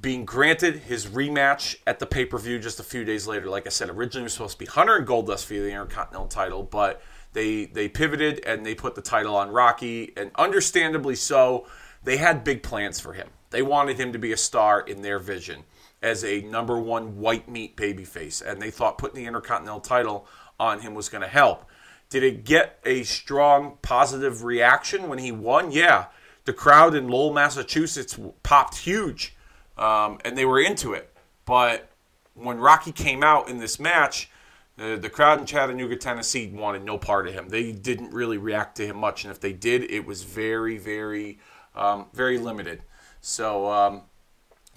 [0.00, 3.46] being granted his rematch at the pay per view just a few days later.
[3.46, 6.28] Like I said, originally it was supposed to be Hunter and Goldust for the Intercontinental
[6.28, 11.66] title, but they they pivoted and they put the title on Rocky, and understandably so.
[12.04, 13.28] They had big plans for him.
[13.50, 15.64] They wanted him to be a star in their vision
[16.02, 20.26] as a number one white meat babyface, and they thought putting the Intercontinental title
[20.58, 21.64] on him was going to help.
[22.08, 25.72] Did it get a strong positive reaction when he won?
[25.72, 26.06] Yeah.
[26.44, 29.36] The crowd in Lowell, Massachusetts popped huge
[29.76, 31.12] um, and they were into it.
[31.44, 31.88] But
[32.34, 34.30] when Rocky came out in this match,
[34.76, 37.48] the, the crowd in Chattanooga, Tennessee wanted no part of him.
[37.48, 41.38] They didn't really react to him much, and if they did, it was very, very,
[41.74, 42.82] um, very limited.
[43.20, 44.02] So um,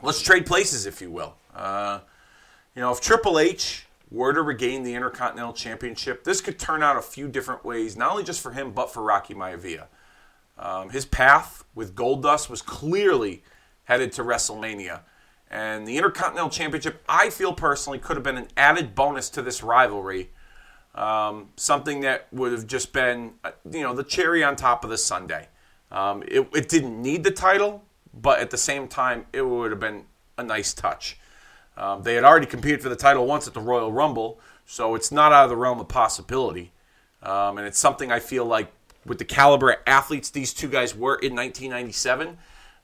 [0.01, 1.35] let's trade places, if you will.
[1.53, 1.99] Uh,
[2.75, 6.97] you know, if Triple H were to regain the Intercontinental Championship, this could turn out
[6.97, 9.85] a few different ways, not only just for him, but for Rocky Maivia.
[10.57, 13.43] Um, his path with Goldust was clearly
[13.85, 15.01] headed to WrestleMania.
[15.49, 19.63] And the Intercontinental Championship, I feel personally, could have been an added bonus to this
[19.63, 20.29] rivalry.
[20.93, 24.89] Um, something that would have just been, uh, you know, the cherry on top of
[24.89, 25.47] the Sunday.
[25.91, 27.83] Um, it, it, didn't need the title,
[28.21, 30.05] but at the same time, it would have been
[30.37, 31.19] a nice touch.
[31.77, 35.11] Um, they had already competed for the title once at the Royal Rumble, so it's
[35.11, 36.71] not out of the realm of possibility.
[37.23, 38.71] Um, and it's something I feel like
[39.05, 42.37] with the caliber of athletes these two guys were in 1997,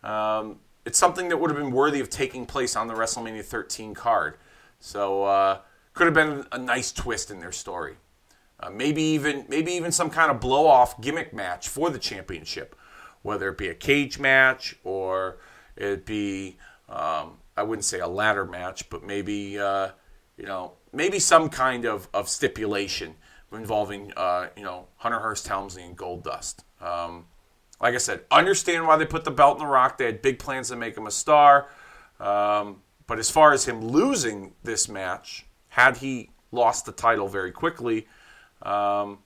[0.04, 3.94] um, it's something that would have been worthy of taking place on the WrestleMania 13
[3.94, 4.38] card.
[4.80, 5.60] So uh,
[5.94, 7.96] could have been a nice twist in their story.
[8.60, 12.76] Uh, maybe even maybe even some kind of blow off gimmick match for the championship,
[13.26, 15.38] whether it be a cage match or
[15.76, 16.58] it be
[16.88, 19.90] um, I wouldn't say a ladder match, but maybe uh,
[20.38, 23.16] you know maybe some kind of, of stipulation
[23.52, 26.64] involving uh, you know Hunter Hearst Helmsley and Goldust.
[26.80, 27.26] Um,
[27.82, 29.98] like I said, understand why they put the belt in the rock.
[29.98, 31.68] They had big plans to make him a star.
[32.20, 37.52] Um, but as far as him losing this match, had he lost the title very
[37.52, 38.08] quickly,
[38.62, 39.18] um,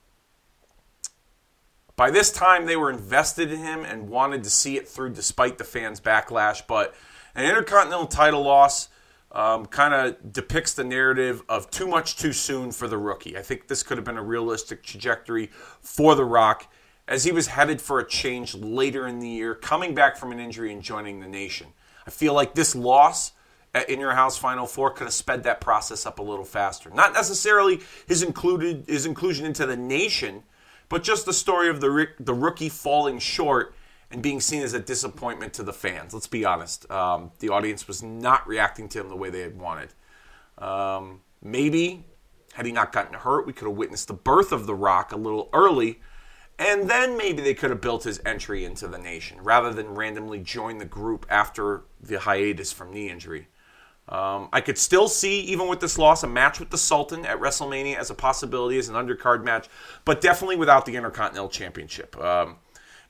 [1.99, 5.57] by this time they were invested in him and wanted to see it through despite
[5.57, 6.65] the fans' backlash.
[6.65, 6.95] But
[7.35, 8.87] an Intercontinental title loss
[9.33, 13.37] um, kind of depicts the narrative of too much too soon for the rookie.
[13.37, 15.47] I think this could have been a realistic trajectory
[15.81, 16.71] for The Rock
[17.05, 20.39] as he was headed for a change later in the year, coming back from an
[20.39, 21.67] injury and joining the nation.
[22.07, 23.33] I feel like this loss
[23.89, 26.89] in your house final four could have sped that process up a little faster.
[26.91, 30.43] Not necessarily his included his inclusion into the nation,
[30.89, 33.73] but just the story of the the rookie falling short
[34.11, 36.13] and being seen as a disappointment to the fans.
[36.13, 36.89] Let's be honest.
[36.89, 39.93] Um, the audience was not reacting to him the way they had wanted.
[40.57, 42.05] Um, maybe
[42.53, 45.15] had he not gotten hurt, we could have witnessed the birth of The Rock a
[45.15, 45.99] little early
[46.59, 50.39] and then maybe they could have built his entry into the nation rather than randomly
[50.39, 53.47] join the group after the hiatus from knee injury.
[54.09, 57.39] Um, I could still see, even with this loss, a match with the Sultan at
[57.39, 59.69] WrestleMania as a possibility as an undercard match,
[60.03, 62.19] but definitely without the Intercontinental Championship.
[62.19, 62.57] Um,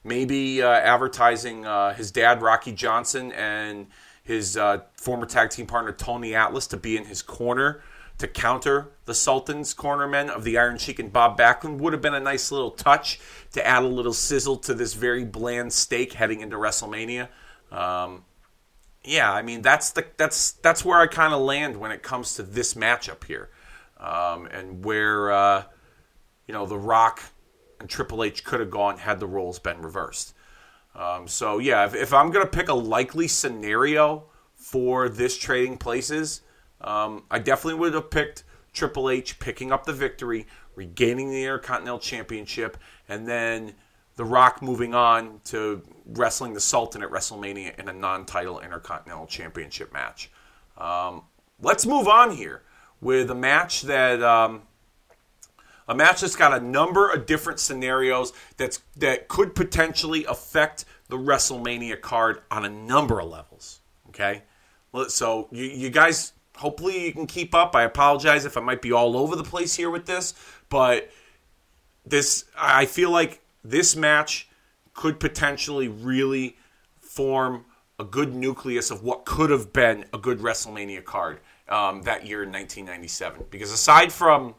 [0.03, 3.87] maybe uh, advertising uh, his dad, Rocky Johnson, and
[4.23, 7.81] his uh, former tag team partner, Tony Atlas, to be in his corner
[8.19, 12.13] to counter the Sultan's cornermen of the Iron Sheik and Bob Backlund would have been
[12.13, 13.19] a nice little touch
[13.53, 17.29] to add a little sizzle to this very bland steak heading into WrestleMania.
[17.71, 18.25] Um,
[19.09, 22.35] yeah, I mean that's the that's that's where I kind of land when it comes
[22.35, 23.49] to this matchup here,
[23.99, 25.63] um, and where uh,
[26.47, 27.21] you know The Rock
[27.79, 30.33] and Triple H could have gone had the roles been reversed.
[30.95, 36.41] Um, so yeah, if, if I'm gonna pick a likely scenario for this trading places
[36.81, 38.43] um, I definitely would have picked
[38.73, 43.73] Triple H picking up the victory, regaining the Intercontinental Championship, and then
[44.19, 49.27] The Rock moving on to wrestling the Sultan at WrestleMania in a non title Intercontinental
[49.27, 50.29] Championship match.
[50.77, 51.23] Um,
[51.61, 52.63] let's move on here
[52.99, 54.21] with a match that.
[54.21, 54.63] Um,
[55.87, 61.15] a match that's got a number of different scenarios that's that could potentially affect the
[61.15, 63.79] WrestleMania card on a number of levels.
[64.09, 64.43] Okay,
[65.07, 67.73] so you, you guys hopefully you can keep up.
[67.73, 70.33] I apologize if I might be all over the place here with this,
[70.67, 71.09] but
[72.05, 74.47] this I feel like this match
[74.93, 76.57] could potentially really
[76.99, 77.65] form
[77.99, 82.43] a good nucleus of what could have been a good WrestleMania card um, that year
[82.43, 83.45] in 1997.
[83.49, 84.55] Because aside from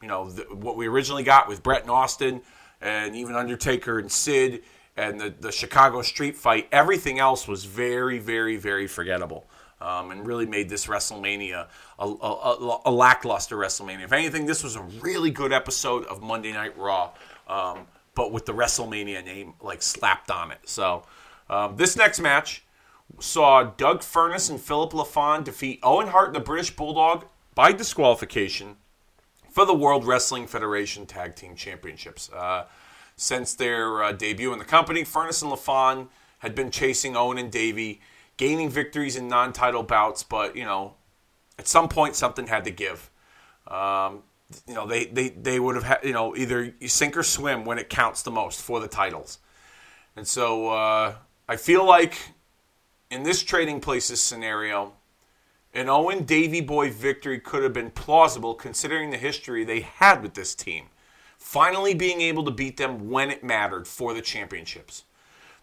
[0.00, 2.42] you know the, what we originally got with Bret and Austin,
[2.80, 4.62] and even Undertaker and Sid,
[4.96, 9.46] and the the Chicago Street Fight, everything else was very, very, very forgettable.
[9.80, 11.66] Um, and really made this WrestleMania
[11.98, 14.04] a, a, a, lackluster WrestleMania.
[14.04, 17.10] If anything, this was a really good episode of Monday Night Raw,
[17.48, 20.60] um, but with the WrestleMania name like slapped on it.
[20.64, 21.04] So
[21.48, 22.64] um, this next match
[23.20, 28.76] saw Doug Furnas and Philip LaFon defeat Owen Hart and the British Bulldog by disqualification
[29.50, 32.30] for the World Wrestling Federation Tag Team Championships.
[32.32, 32.64] Uh,
[33.16, 36.08] since their uh, debut in the company, Furnas and LaFon
[36.40, 38.00] had been chasing Owen and Davey,
[38.36, 40.94] gaining victories in non-title bouts, but you know,
[41.58, 43.10] at some point something had to give.
[43.68, 44.24] Um,
[44.66, 47.64] you know, they, they, they would have had, you know, either you sink or swim
[47.64, 49.38] when it counts the most for the titles.
[50.16, 51.14] And so uh,
[51.48, 52.32] I feel like
[53.10, 54.92] in this trading places scenario,
[55.72, 60.34] an Owen Davey Boy victory could have been plausible considering the history they had with
[60.34, 60.86] this team.
[61.36, 65.04] Finally, being able to beat them when it mattered for the championships.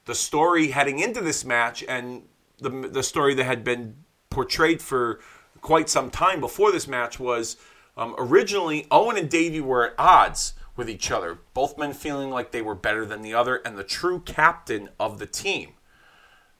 [0.06, 2.24] The story heading into this match and
[2.60, 3.96] the, the story that had been
[4.30, 5.22] portrayed for
[5.62, 7.58] quite some time before this match was
[8.01, 12.51] um, originally Owen and Davey were at odds with each other, both men feeling like
[12.51, 15.73] they were better than the other and the true captain of the team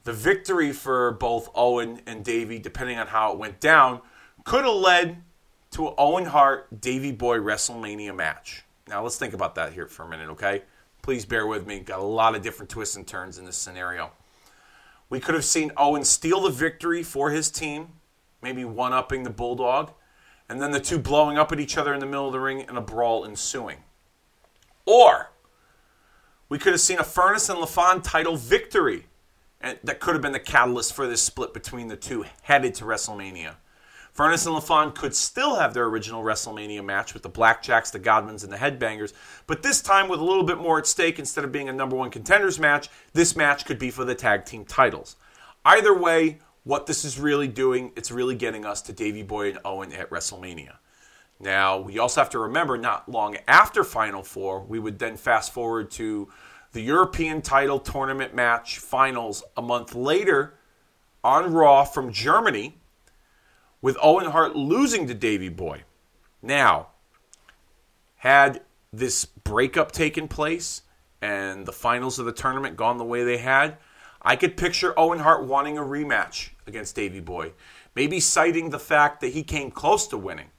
[0.04, 4.02] the victory for both Owen and Davey, depending on how it went down,
[4.44, 5.24] could have led
[5.72, 8.64] to an Owen Hart Davey Boy WrestleMania match.
[8.88, 10.64] Now let's think about that here for a minute, okay?
[11.02, 11.80] Please bear with me.
[11.80, 14.12] Got a lot of different twists and turns in this scenario.
[15.10, 17.90] We could have seen Owen steal the victory for his team,
[18.42, 19.92] maybe one upping the Bulldog,
[20.52, 22.66] and then the two blowing up at each other in the middle of the ring
[22.68, 23.78] and a brawl ensuing.
[24.86, 25.32] Or
[26.50, 29.06] we could have seen a Furnas and LaFon title victory
[29.62, 32.84] and that could have been the catalyst for this split between the two headed to
[32.84, 33.56] WrestleMania.
[34.14, 38.44] Furnas and LaFon could still have their original WrestleMania match with the Blackjacks, the Godwins,
[38.44, 39.14] and the Headbangers,
[39.48, 41.96] but this time with a little bit more at stake instead of being a number
[41.96, 45.16] one contenders match, this match could be for the tag team titles.
[45.64, 49.60] Either way, what this is really doing, it's really getting us to Davey Boy and
[49.66, 50.76] Owen at WrestleMania.
[51.40, 55.52] Now, we also have to remember not long after Final Four, we would then fast
[55.52, 56.30] forward to
[56.72, 60.54] the European title tournament match finals a month later
[61.24, 62.78] on Raw from Germany
[63.82, 65.84] with Owen Hart losing to Davey Boy.
[66.42, 66.88] Now,
[68.18, 68.62] had
[68.94, 70.84] this breakup taken place
[71.22, 73.78] and the finals of the tournament gone the way they had,
[74.22, 77.54] I could picture Owen Hart wanting a rematch against Davey Boy,
[77.96, 80.52] maybe citing the fact that he came close to winning,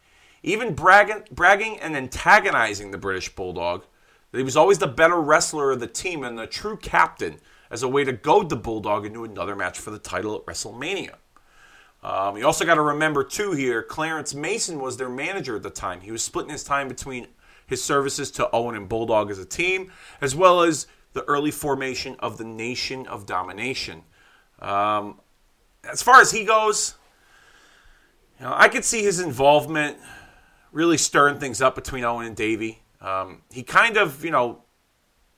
[0.43, 3.85] even bragging, bragging and antagonizing the British Bulldog
[4.31, 7.39] that he was always the better wrestler of the team and the true captain
[7.71, 11.15] as a way to goad the Bulldog into another match for the title at WrestleMania.
[12.03, 15.71] Um, you also got to remember, too, here, Clarence Mason was their manager at the
[15.71, 16.01] time.
[16.01, 17.29] He was splitting his time between
[17.67, 22.17] his services to Owen and Bulldog as a team, as well as the early formation
[22.19, 24.03] of the Nation of Domination.
[24.61, 25.21] Um,
[25.91, 26.95] as far as he goes,
[28.39, 29.99] you know, I could see his involvement
[30.73, 32.83] really stirring things up between Owen and Davey.
[33.01, 34.63] Um, he kind of, you know,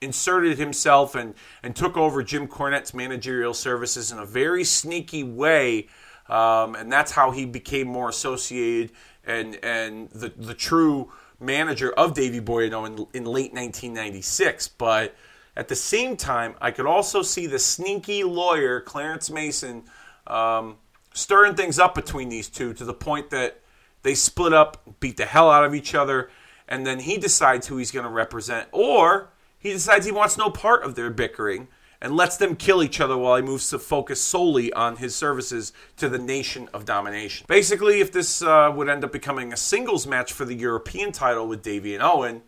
[0.00, 5.88] inserted himself and, and took over Jim Cornette's managerial services in a very sneaky way.
[6.28, 8.92] Um, and that's how he became more associated
[9.26, 14.68] and, and the, the true manager of Davey Boy in, in late 1996.
[14.68, 15.14] But
[15.56, 19.84] at the same time, I could also see the sneaky lawyer, Clarence Mason,
[20.26, 20.76] um,
[21.12, 23.60] stirring things up between these two to the point that
[24.02, 26.30] they split up, beat the hell out of each other,
[26.68, 30.50] and then he decides who he's going to represent, or he decides he wants no
[30.50, 31.68] part of their bickering
[32.00, 35.72] and lets them kill each other while he moves to focus solely on his services
[35.96, 37.46] to the nation of domination.
[37.48, 41.46] Basically, if this uh, would end up becoming a singles match for the European title
[41.46, 42.42] with Davey and Owen,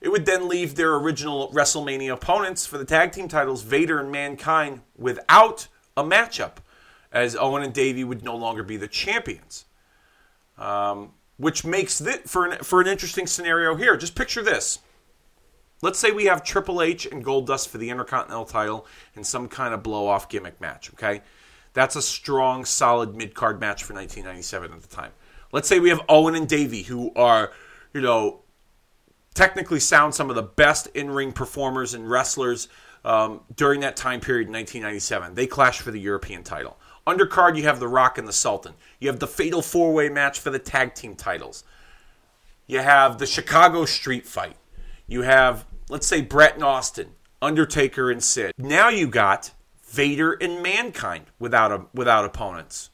[0.00, 4.10] it would then leave their original WrestleMania opponents for the tag team titles, Vader and
[4.10, 6.56] Mankind, without a matchup,
[7.12, 9.66] as Owen and Davey would no longer be the champions.
[10.56, 13.96] Um, which makes for an, for an interesting scenario here.
[13.96, 14.78] Just picture this.
[15.80, 19.72] Let's say we have Triple H and Goldust for the Intercontinental title in some kind
[19.72, 21.22] of blow off gimmick match, okay?
[21.72, 25.12] That's a strong, solid mid card match for 1997 at the time.
[25.52, 27.52] Let's say we have Owen and Davey, who are,
[27.94, 28.40] you know,
[29.40, 32.68] technically sound some of the best in ring performers and wrestlers
[33.06, 35.34] um, during that time period in 1997.
[35.34, 36.76] They clash for the European title.
[37.06, 38.74] Undercard, you have The Rock and the Sultan.
[38.98, 41.64] You have the fatal four way match for the tag team titles.
[42.66, 44.56] You have the Chicago Street Fight.
[45.06, 48.52] You have, let's say, Bret and Austin, Undertaker and Sid.
[48.58, 49.52] Now you got
[49.88, 52.90] Vader and Mankind without a, without opponents.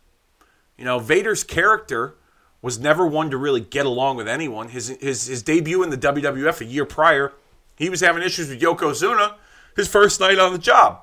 [0.78, 2.18] You know, Vader's character
[2.66, 4.70] was never one to really get along with anyone.
[4.70, 7.32] His his his debut in the WWF a year prior,
[7.76, 9.34] he was having issues with Yokozuna
[9.76, 11.02] his first night on the job.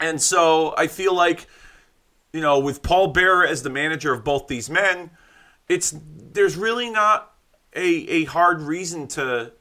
[0.00, 1.46] And so I feel like,
[2.32, 5.10] you know, with Paul Bearer as the manager of both these men,
[5.68, 5.94] it's
[6.32, 7.32] there's really not
[7.76, 9.52] a a hard reason to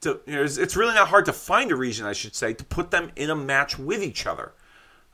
[0.00, 2.52] to you know, it's, it's really not hard to find a reason I should say
[2.52, 4.54] to put them in a match with each other.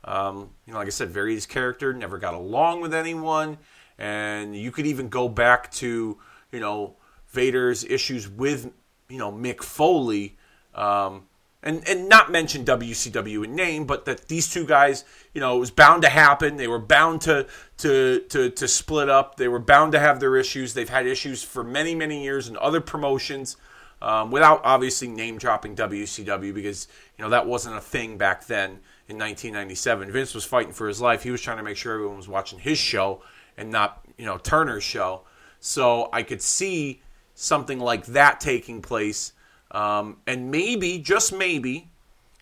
[0.03, 3.59] Um, you know, like I said, Vader's character never got along with anyone,
[3.97, 6.17] and you could even go back to
[6.51, 6.95] you know
[7.29, 8.71] Vader's issues with
[9.09, 10.37] you know Mick Foley.
[10.75, 11.23] Um,
[11.63, 15.59] and and not mention WCW in name, but that these two guys, you know, it
[15.59, 16.57] was bound to happen.
[16.57, 17.47] They were bound to
[17.79, 19.37] to to to split up.
[19.37, 20.73] They were bound to have their issues.
[20.73, 23.57] They've had issues for many many years in other promotions,
[24.01, 26.87] um, without obviously name dropping WCW because
[27.17, 28.79] you know that wasn't a thing back then
[29.09, 30.11] in 1997.
[30.11, 31.23] Vince was fighting for his life.
[31.23, 33.21] He was trying to make sure everyone was watching his show
[33.57, 35.23] and not you know Turner's show.
[35.59, 37.01] So I could see
[37.33, 39.33] something like that taking place
[39.71, 41.89] um, and maybe, just maybe,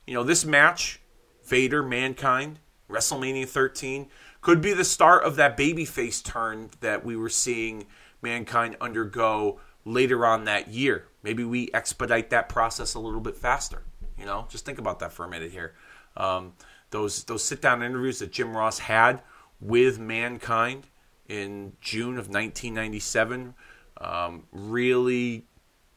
[0.05, 0.99] you know, this match,
[1.43, 2.59] Vader, Mankind,
[2.89, 4.07] WrestleMania 13,
[4.41, 7.87] could be the start of that babyface turn that we were seeing
[8.21, 11.07] Mankind undergo later on that year.
[11.23, 13.83] Maybe we expedite that process a little bit faster.
[14.19, 15.73] You know, just think about that for a minute here.
[16.15, 16.53] Um,
[16.91, 19.21] those those sit down interviews that Jim Ross had
[19.59, 20.87] with Mankind
[21.27, 23.53] in June of 1997
[23.99, 25.45] um, really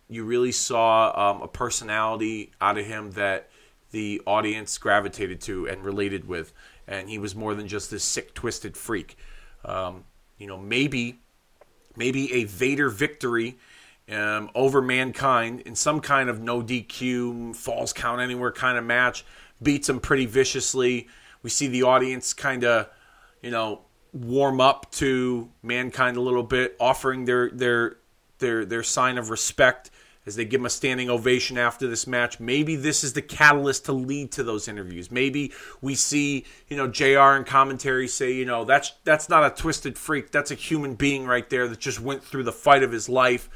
[0.08, 3.50] you really saw um, a personality out of him that
[3.90, 6.52] the audience gravitated to and related with,
[6.86, 9.16] and he was more than just this sick, twisted freak.
[9.64, 10.04] Um,
[10.38, 11.20] you know, maybe,
[11.96, 13.58] maybe a Vader victory
[14.10, 19.24] um, over mankind in some kind of no DQ, falls count anywhere kind of match,
[19.62, 21.08] beats him pretty viciously.
[21.42, 22.88] We see the audience kind of,
[23.42, 23.82] you know,
[24.12, 27.96] warm up to mankind a little bit, offering their their
[28.38, 29.90] their their sign of respect
[30.28, 32.38] as they give him a standing ovation after this match.
[32.38, 35.10] Maybe this is the catalyst to lead to those interviews.
[35.10, 39.50] Maybe we see, you know, JR in commentary say, you know, that's that's not a
[39.50, 40.30] twisted freak.
[40.30, 43.48] That's a human being right there that just went through the fight of his life.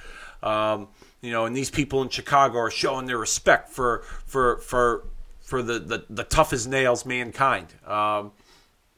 [0.42, 0.88] Um,
[1.20, 5.04] you know, and these people in Chicago are showing their respect for for for
[5.42, 7.68] for the the, the tough as nails mankind.
[7.86, 8.32] Um,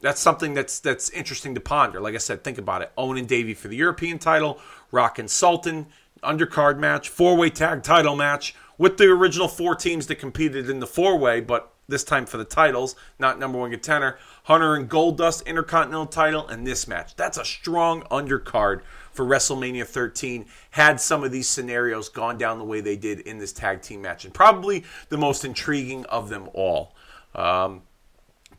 [0.01, 1.99] that's something that's that's interesting to ponder.
[1.99, 2.91] Like I said, think about it.
[2.97, 4.59] Owen and Davey for the European title,
[4.91, 5.87] Rock and Sultan
[6.23, 10.79] undercard match, four way tag title match with the original four teams that competed in
[10.79, 14.17] the four way, but this time for the titles, not number one contender.
[14.43, 17.15] Hunter and Goldust Intercontinental title, and this match.
[17.15, 18.81] That's a strong undercard
[19.11, 20.45] for WrestleMania 13.
[20.71, 24.01] Had some of these scenarios gone down the way they did in this tag team
[24.01, 26.95] match, and probably the most intriguing of them all.
[27.35, 27.83] Um,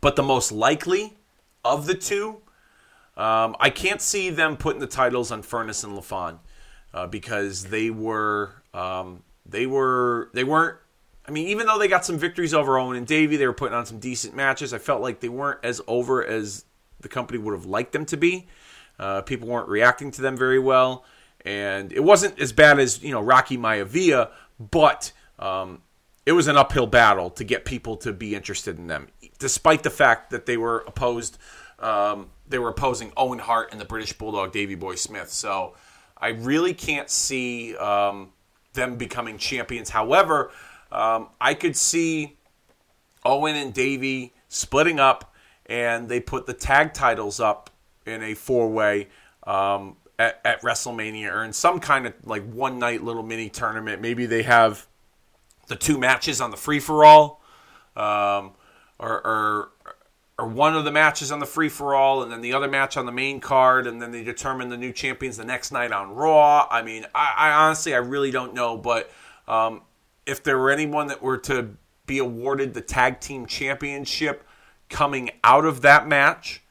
[0.00, 1.16] but the most likely
[1.74, 2.42] of the two,
[3.16, 6.38] um, I can't see them putting the titles on Furnas and LaFon
[6.92, 10.78] uh, because they were um, they were they weren't.
[11.26, 13.74] I mean, even though they got some victories over Owen and Davey, they were putting
[13.74, 14.72] on some decent matches.
[14.72, 16.64] I felt like they weren't as over as
[17.00, 18.46] the company would have liked them to be.
[18.98, 21.04] Uh, people weren't reacting to them very well,
[21.44, 25.82] and it wasn't as bad as you know Rocky Maivia, but um,
[26.24, 29.08] it was an uphill battle to get people to be interested in them,
[29.38, 31.38] despite the fact that they were opposed.
[31.78, 35.30] Um, they were opposing Owen Hart and the British Bulldog Davey Boy Smith.
[35.30, 35.74] So
[36.16, 38.32] I really can't see um,
[38.72, 39.90] them becoming champions.
[39.90, 40.50] However,
[40.90, 42.36] um, I could see
[43.24, 45.34] Owen and Davey splitting up,
[45.66, 47.70] and they put the tag titles up
[48.06, 49.08] in a four way
[49.46, 54.00] um, at, at, WrestleMania or in some kind of like one night little mini tournament.
[54.00, 54.86] Maybe they have
[55.66, 57.42] the two matches on the free for all,
[57.96, 58.52] um,
[58.98, 59.70] or, or
[60.38, 62.96] or one of the matches on the free for all, and then the other match
[62.96, 66.14] on the main card, and then they determine the new champions the next night on
[66.14, 66.66] Raw.
[66.70, 69.10] I mean, I, I honestly, I really don't know, but
[69.48, 69.80] um,
[70.26, 74.46] if there were anyone that were to be awarded the tag team championship
[74.90, 76.62] coming out of that match,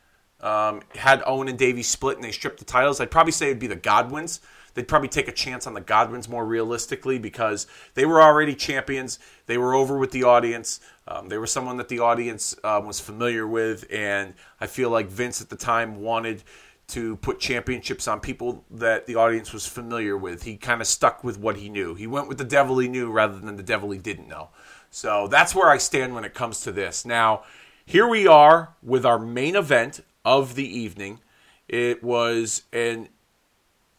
[0.42, 3.60] um, had Owen and Davey split and they stripped the titles, I'd probably say it'd
[3.60, 4.42] be the Godwins
[4.76, 7.66] they'd probably take a chance on the Godwins more realistically because
[7.96, 9.18] they were already champions.
[9.48, 10.80] They were over with the audience.
[11.08, 15.08] Um, they were someone that the audience um, was familiar with, and I feel like
[15.08, 16.44] Vince at the time wanted
[16.88, 20.44] to put championships on people that the audience was familiar with.
[20.44, 21.96] He kind of stuck with what he knew.
[21.96, 24.50] He went with the devil he knew rather than the devil he didn't know.
[24.92, 27.06] So that's where I stand when it comes to this.
[27.06, 27.44] Now,
[27.86, 31.22] here we are with our main event of the evening.
[31.68, 33.10] It was an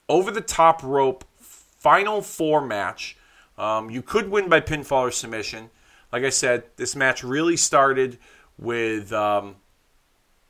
[0.09, 3.17] over the top rope final four match.
[3.59, 5.71] Um, you could win by pinfall or submission.
[6.13, 8.19] Like I said, this match really started
[8.59, 9.57] with um,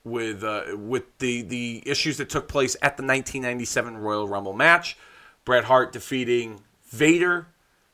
[0.05, 4.97] with uh, with the the issues that took place at the 1997 Royal Rumble match.
[5.45, 7.49] Bret Hart defeating Vader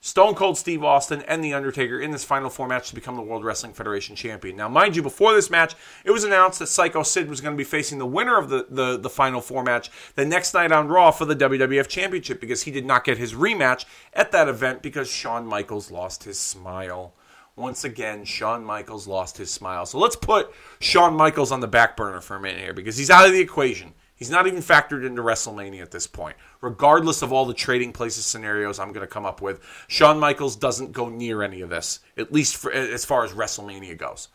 [0.04, 3.22] Stone Cold Steve Austin and The Undertaker in this final four match to become the
[3.22, 4.56] World Wrestling Federation champion.
[4.56, 7.56] Now, mind you, before this match, it was announced that Psycho Sid was going to
[7.58, 10.88] be facing the winner of the, the, the final four match the next night on
[10.88, 14.82] Raw for the WWF Championship because he did not get his rematch at that event
[14.82, 17.14] because Shawn Michaels lost his smile.
[17.54, 19.86] Once again, Shawn Michaels lost his smile.
[19.86, 23.10] So let's put Shawn Michaels on the back burner for a minute here because he's
[23.10, 23.94] out of the equation.
[24.22, 26.36] He's not even factored into WrestleMania at this point.
[26.60, 30.54] Regardless of all the trading places scenarios I'm going to come up with, Shawn Michaels
[30.54, 34.28] doesn't go near any of this, at least for, as far as WrestleMania goes.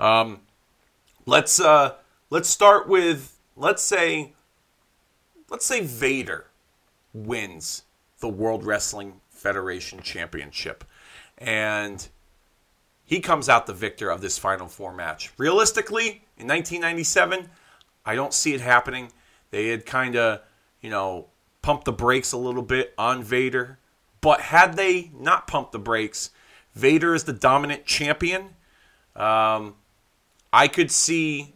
[0.00, 0.40] Um,
[1.26, 1.94] let's uh,
[2.30, 4.32] let's start with let's say
[5.48, 6.46] let's say Vader
[7.14, 7.84] wins
[8.18, 10.82] the World Wrestling Federation Championship,
[11.38, 12.08] and
[13.04, 15.30] he comes out the victor of this Final Four match.
[15.36, 17.48] Realistically, in 1997,
[18.04, 19.12] I don't see it happening.
[19.50, 20.40] They had kind of,
[20.80, 21.26] you know,
[21.62, 23.78] pumped the brakes a little bit on Vader.
[24.20, 26.30] But had they not pumped the brakes,
[26.74, 28.50] Vader is the dominant champion.
[29.16, 29.74] Um,
[30.52, 31.54] I could see,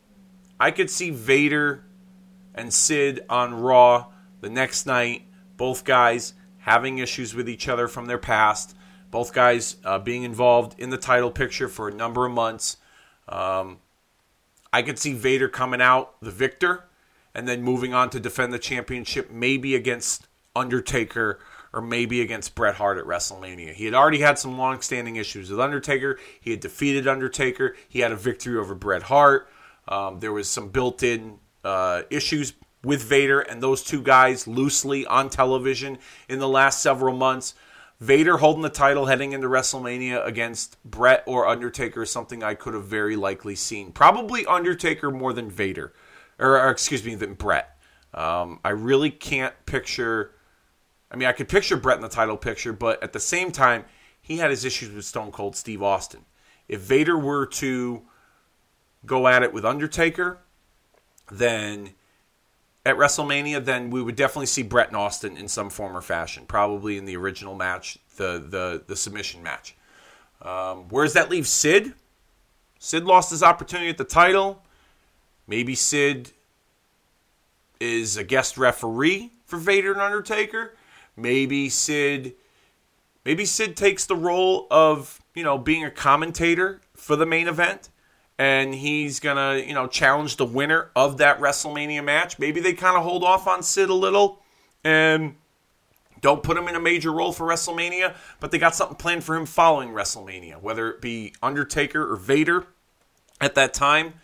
[0.58, 1.84] I could see Vader
[2.54, 4.06] and Sid on Raw
[4.40, 5.22] the next night.
[5.56, 8.76] Both guys having issues with each other from their past.
[9.10, 12.78] Both guys uh, being involved in the title picture for a number of months.
[13.28, 13.78] Um,
[14.72, 16.84] I could see Vader coming out the victor
[17.34, 21.40] and then moving on to defend the championship, maybe against Undertaker
[21.72, 23.74] or maybe against Bret Hart at WrestleMania.
[23.74, 26.18] He had already had some long-standing issues with Undertaker.
[26.40, 27.74] He had defeated Undertaker.
[27.88, 29.48] He had a victory over Bret Hart.
[29.88, 32.52] Um, there was some built-in uh, issues
[32.84, 37.54] with Vader and those two guys loosely on television in the last several months.
[37.98, 42.74] Vader holding the title heading into WrestleMania against Bret or Undertaker is something I could
[42.74, 43.92] have very likely seen.
[43.92, 45.92] Probably Undertaker more than Vader
[46.38, 47.76] or, or excuse me, than Bret.
[48.12, 50.32] Um, I really can't picture.
[51.10, 53.84] I mean, I could picture Bret in the title picture, but at the same time,
[54.20, 56.24] he had his issues with Stone Cold Steve Austin.
[56.68, 58.02] If Vader were to
[59.04, 60.38] go at it with Undertaker,
[61.30, 61.90] then
[62.86, 66.44] at WrestleMania, then we would definitely see Bret and Austin in some form or fashion.
[66.46, 69.74] Probably in the original match, the the the submission match.
[70.42, 71.94] Um, where does that leave Sid?
[72.78, 74.62] Sid lost his opportunity at the title.
[75.46, 76.32] Maybe Sid
[77.80, 80.74] is a guest referee for Vader and Undertaker.
[81.16, 82.34] Maybe Sid
[83.24, 87.90] maybe Sid takes the role of, you know, being a commentator for the main event
[88.38, 92.38] and he's going to, you know, challenge the winner of that WrestleMania match.
[92.38, 94.42] Maybe they kind of hold off on Sid a little
[94.82, 95.36] and
[96.20, 99.36] don't put him in a major role for WrestleMania, but they got something planned for
[99.36, 102.66] him following WrestleMania, whether it be Undertaker or Vader
[103.40, 104.14] at that time.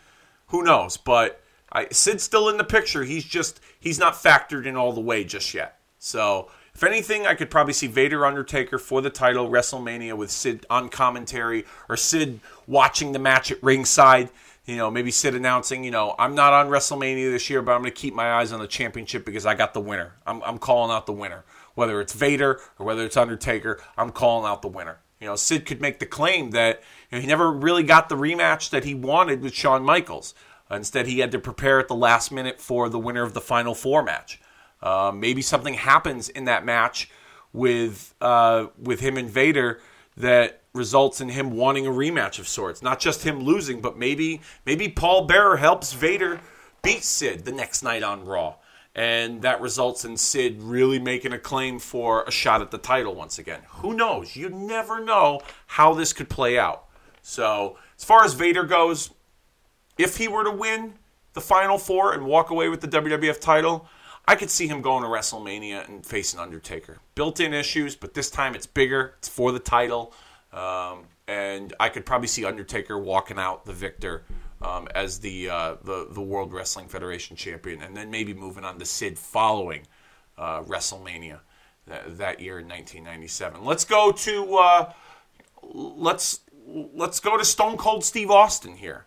[0.51, 0.97] Who knows?
[0.97, 1.43] But
[1.73, 3.05] I, Sid's still in the picture.
[3.05, 5.79] He's just he's not factored in all the way just yet.
[5.99, 10.67] So if anything, I could probably see Vader Undertaker for the title WrestleMania with Sid
[10.71, 14.31] on commentary or Sid watching the match at ringside.
[14.67, 17.81] You know, maybe Sid announcing, you know, I'm not on WrestleMania this year, but I'm
[17.81, 20.13] going to keep my eyes on the championship because I got the winner.
[20.27, 21.45] I'm, I'm calling out the winner.
[21.75, 24.99] Whether it's Vader or whether it's Undertaker, I'm calling out the winner.
[25.21, 28.17] You know, Sid could make the claim that you know, he never really got the
[28.17, 30.35] rematch that he wanted with Shawn Michaels.
[30.71, 33.75] Instead, he had to prepare at the last minute for the winner of the Final
[33.75, 34.41] Four match.
[34.81, 37.11] Uh, maybe something happens in that match
[37.53, 39.81] with uh, with him and Vader
[40.17, 42.83] that results in him wanting a rematch of sorts.
[42.83, 46.41] Not just him losing, but maybe maybe Paul Bearer helps Vader
[46.83, 48.55] beat Sid the next night on Raw
[48.95, 53.15] and that results in Sid really making a claim for a shot at the title
[53.15, 53.61] once again.
[53.69, 54.35] Who knows?
[54.35, 56.87] You never know how this could play out.
[57.23, 59.11] So, as far as Vader goes,
[59.99, 60.95] if he were to win
[61.35, 63.87] the Final Four and walk away with the WWF title,
[64.27, 66.99] I could see him going to WrestleMania and facing Undertaker.
[67.15, 70.13] Built in issues, but this time it's bigger, it's for the title.
[70.53, 74.25] Um, and I could probably see Undertaker walking out the victor
[74.63, 78.79] um, as the, uh, the the World Wrestling Federation champion, and then maybe moving on
[78.79, 79.87] to Sid following
[80.37, 81.41] uh, WrestleMania
[81.87, 83.65] that, that, year in 1997.
[83.65, 84.93] Let's go to uh,
[85.63, 86.41] let's
[86.95, 89.07] let's go to Stone Cold Steve Austin here.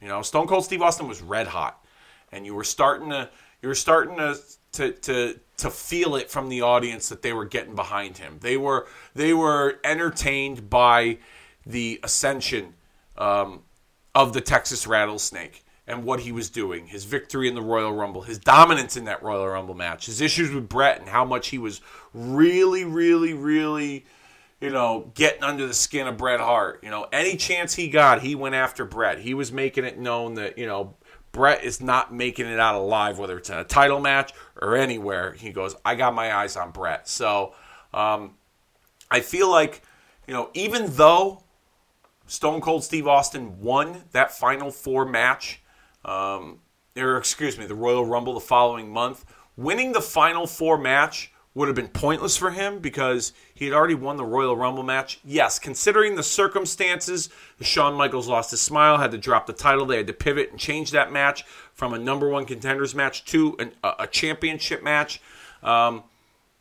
[0.00, 1.84] You know, Stone Cold Steve Austin was red hot,
[2.30, 3.30] and you were starting to
[3.62, 4.38] you were starting to
[4.72, 8.38] to to to feel it from the audience that they were getting behind him.
[8.40, 11.18] They were they were entertained by
[11.64, 12.74] the ascension
[13.16, 13.62] um,
[14.14, 18.22] of the Texas rattlesnake and what he was doing, his victory in the Royal Rumble,
[18.22, 21.58] his dominance in that Royal Rumble match, his issues with Bret, and how much he
[21.58, 21.80] was
[22.14, 24.06] really, really, really,
[24.62, 26.80] you know, getting under the skin of Bret Hart.
[26.84, 29.18] You know, any chance he got, he went after Bret.
[29.18, 30.94] He was making it known that, you know,
[31.32, 35.32] Bret is not making it out alive, whether it's in a title match or anywhere.
[35.32, 37.08] He goes, I got my eyes on Bret.
[37.08, 37.54] So
[37.92, 38.34] um,
[39.10, 39.82] I feel like,
[40.28, 41.42] you know, even though
[42.28, 45.60] Stone Cold Steve Austin won that final four match,
[46.04, 46.60] um,
[46.96, 49.24] or excuse me, the Royal Rumble the following month.
[49.56, 53.94] Winning the final four match would have been pointless for him because he had already
[53.94, 55.20] won the Royal Rumble match.
[55.22, 57.28] Yes, considering the circumstances,
[57.60, 59.84] Shawn Michaels lost his smile, had to drop the title.
[59.84, 61.44] They had to pivot and change that match
[61.74, 65.20] from a number one contenders match to an, a, championship match.
[65.62, 66.04] Um,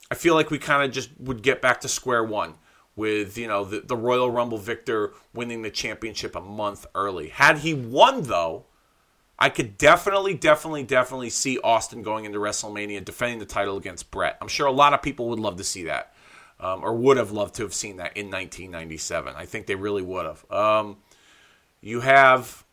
[0.09, 2.55] I feel like we kind of just would get back to square one
[2.97, 7.29] with you know the, the Royal Rumble victor winning the championship a month early.
[7.29, 8.65] Had he won though,
[9.41, 14.37] I could definitely, definitely, definitely see Austin going into WrestleMania defending the title against Bret.
[14.39, 16.13] I'm sure a lot of people would love to see that,
[16.59, 19.33] um, or would have loved to have seen that in 1997.
[19.35, 20.51] I think they really would have.
[20.51, 20.97] Um,
[21.81, 22.63] you have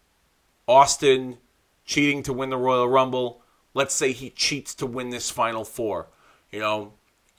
[0.66, 1.38] Austin
[1.86, 3.40] cheating to win the Royal Rumble.
[3.72, 6.08] Let's say he cheats to win this Final Four.
[6.52, 6.92] You know,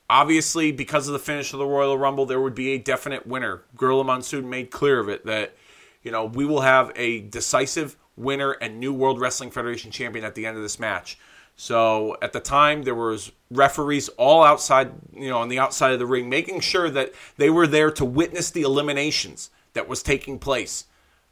[0.09, 3.61] obviously, because of the finish of the Royal Rumble, there would be a definite winner.
[3.77, 5.55] Gorilla Monsoon made clear of it that,
[6.01, 10.35] you know, we will have a decisive winner and new World Wrestling Federation champion at
[10.35, 11.17] the end of this match.
[11.55, 15.99] So at the time, there was referees all outside, you know, on the outside of
[15.99, 20.39] the ring, making sure that they were there to witness the eliminations that was taking
[20.39, 20.85] place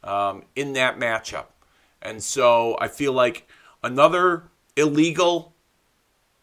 [0.04, 1.46] um, in that matchup.
[2.02, 3.48] And so I feel like
[3.82, 4.44] another
[4.76, 5.54] illegal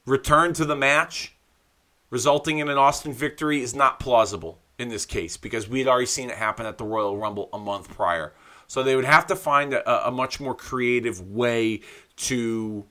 [0.05, 1.35] return to the match,
[2.09, 6.05] resulting in an Austin victory, is not plausible in this case because we had already
[6.05, 8.33] seen it happen at the Royal Rumble a month prior.
[8.67, 11.81] So they would have to find a, a much more creative way
[12.17, 12.85] to,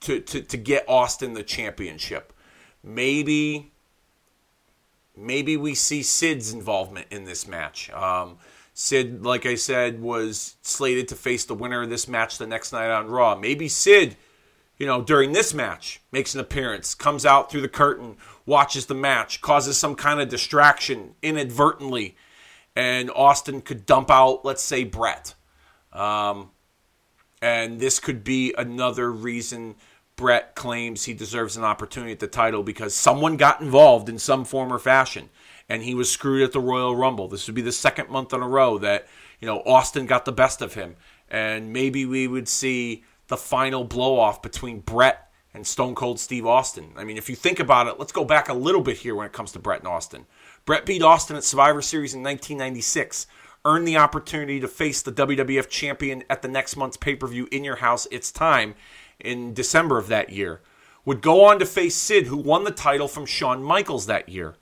[0.00, 2.32] to to to get Austin the championship.
[2.82, 3.72] Maybe
[5.16, 7.90] maybe we see Sid's involvement in this match.
[7.90, 8.38] Um,
[8.74, 12.72] Sid, like I said, was slated to face the winner of this match the next
[12.72, 13.34] night on Raw.
[13.34, 14.16] Maybe Sid,
[14.76, 18.94] you know, during this match makes an appearance, comes out through the curtain, watches the
[18.94, 22.16] match, causes some kind of distraction inadvertently
[22.78, 25.34] and Austin could dump out, let's say, Bret.
[25.92, 26.52] Um,
[27.42, 29.74] and this could be another reason
[30.14, 34.44] Bret claims he deserves an opportunity at the title because someone got involved in some
[34.44, 35.28] form or fashion
[35.68, 37.26] and he was screwed at the Royal Rumble.
[37.26, 39.08] This would be the second month in a row that,
[39.40, 40.94] you know, Austin got the best of him.
[41.28, 46.46] And maybe we would see the final blow off between Bret and Stone Cold Steve
[46.46, 46.92] Austin.
[46.96, 49.26] I mean, if you think about it, let's go back a little bit here when
[49.26, 50.26] it comes to Bret and Austin.
[50.68, 53.26] Bret beat Austin at Survivor Series in 1996,
[53.64, 57.48] earned the opportunity to face the WWF champion at the next month's pay per view
[57.50, 58.06] in your house.
[58.10, 58.74] It's time
[59.18, 60.60] in December of that year.
[61.06, 64.56] Would go on to face Sid, who won the title from Shawn Michaels that year.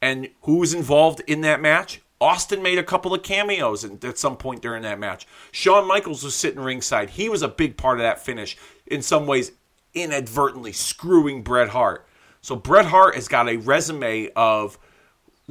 [0.00, 2.00] And who was involved in that match?
[2.22, 5.26] Austin made a couple of cameos at some point during that match.
[5.52, 7.10] Shawn Michaels was sitting ringside.
[7.10, 8.56] He was a big part of that finish,
[8.86, 9.52] in some ways,
[9.92, 12.08] inadvertently screwing Bret Hart.
[12.40, 14.78] So Bret Hart has got a resume of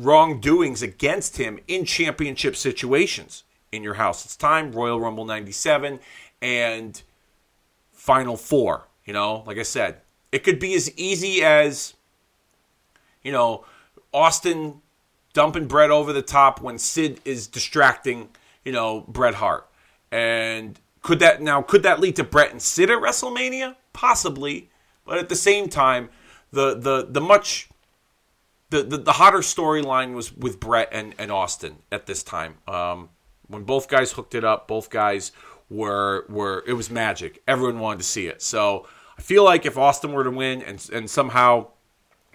[0.04, 4.26] wrongdoings against him in championship situations in your house.
[4.26, 6.00] It's time, Royal Rumble 97
[6.42, 7.02] and
[7.94, 8.88] Final Four.
[9.06, 11.96] You know, like I said, it could be as easy as,
[13.24, 13.66] you know,
[14.14, 14.82] Austin
[15.34, 18.30] dumping Bret over the top when Sid is distracting,
[18.64, 19.68] you know, Bret Hart.
[20.12, 23.76] And could that now could that lead to Bret and Sid at WrestleMania?
[23.94, 24.70] Possibly.
[25.06, 26.10] But at the same time,
[26.52, 27.70] the the the much
[28.70, 32.58] the, the, hotter storyline was with Bret and, and Austin at this time.
[32.68, 33.10] Um,
[33.48, 35.32] when both guys hooked it up, both guys
[35.70, 37.42] were were it was magic.
[37.48, 38.42] Everyone wanted to see it.
[38.42, 41.68] So I feel like if Austin were to win and and somehow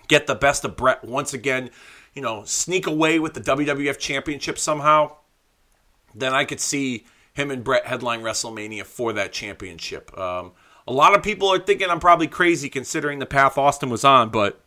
[0.08, 1.70] get the best of Bret once again,
[2.14, 5.16] you know, sneak away with the WWF Championship somehow,
[6.14, 10.16] then I could see him and Bret headline WrestleMania for that championship.
[10.18, 10.52] Um,
[10.86, 14.30] a lot of people are thinking I'm probably crazy considering the path Austin was on,
[14.30, 14.63] but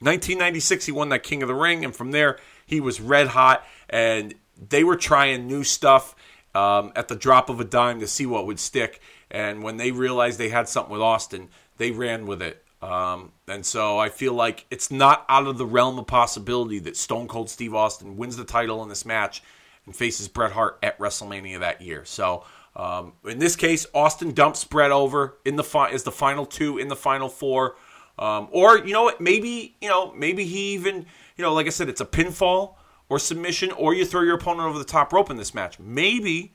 [0.00, 3.64] 1996, he won that King of the Ring, and from there, he was red hot,
[3.88, 4.34] and
[4.68, 6.14] they were trying new stuff
[6.54, 9.00] um, at the drop of a dime to see what would stick.
[9.30, 12.64] And when they realized they had something with Austin, they ran with it.
[12.82, 16.96] Um, and so I feel like it's not out of the realm of possibility that
[16.96, 19.42] Stone Cold Steve Austin wins the title in this match
[19.84, 22.04] and faces Bret Hart at WrestleMania that year.
[22.04, 22.44] So
[22.74, 26.78] um, in this case, Austin dumps Bret over in the fi- as the final two
[26.78, 27.76] in the final four.
[28.20, 29.20] Um, or you know what?
[29.20, 31.06] Maybe you know maybe he even
[31.36, 32.74] you know like I said, it's a pinfall
[33.08, 35.80] or submission, or you throw your opponent over the top rope in this match.
[35.80, 36.52] Maybe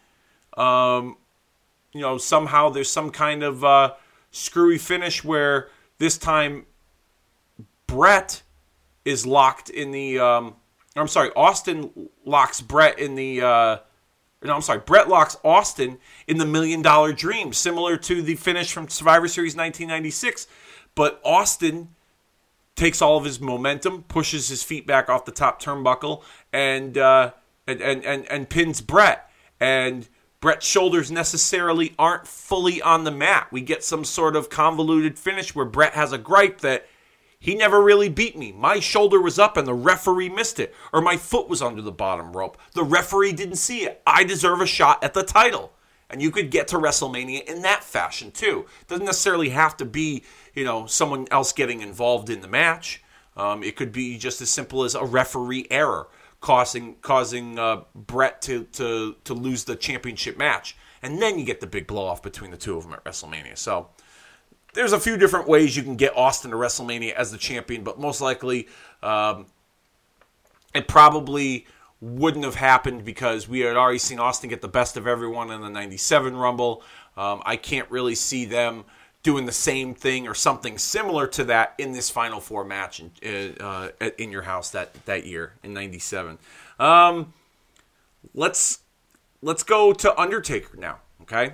[0.58, 1.18] um,
[1.94, 3.94] you know, somehow there's some kind of uh,
[4.32, 6.66] screwy finish where this time
[7.88, 8.42] Bret
[9.04, 10.20] is locked in the.
[10.20, 10.56] Um,
[10.96, 13.42] I'm sorry, Austin locks Bret in the.
[13.42, 13.78] Uh,
[14.44, 15.98] no, I'm sorry, Bret locks Austin
[16.28, 20.48] in the Million Dollar Dream, similar to the finish from Survivor Series 1996.
[20.96, 21.90] But Austin
[22.76, 27.32] takes all of his momentum, pushes his feet back off the top turnbuckle, and uh,
[27.68, 29.30] and, and and and pins Bret.
[29.60, 30.08] And
[30.42, 33.48] Bret's shoulders necessarily aren't fully on the mat.
[33.52, 36.86] We get some sort of convoluted finish where Bret has a gripe that
[37.40, 38.52] he never really beat me.
[38.52, 41.92] My shoulder was up and the referee missed it, or my foot was under the
[41.92, 42.58] bottom rope.
[42.74, 44.02] The referee didn't see it.
[44.06, 45.72] I deserve a shot at the title.
[46.10, 48.66] And you could get to WrestleMania in that fashion too.
[48.88, 53.04] Doesn't necessarily have to be, you know, someone else getting involved in the match.
[53.36, 56.08] Um, it could be just as simple as a referee error
[56.46, 61.60] causing causing uh, Bret to, to to lose the championship match, and then you get
[61.60, 63.58] the big blow off between the two of them at WrestleMania.
[63.58, 63.90] So
[64.76, 68.00] there's a few different ways you can get Austin to WrestleMania as the champion, but
[68.00, 68.68] most likely
[69.02, 69.48] um,
[70.76, 71.66] it probably
[72.06, 75.62] wouldn't have happened because we had already seen Austin get the best of everyone in
[75.62, 76.84] the 97 Rumble.
[77.18, 78.86] Um, I can't really see them
[79.24, 83.56] doing the same thing or something similar to that in this Final Four match in,
[83.60, 83.90] uh,
[84.20, 86.38] in your house that, that year in '97.
[86.80, 87.34] Um,
[88.36, 88.80] let's
[89.42, 91.00] let's go to Undertaker now.
[91.24, 91.54] Okay,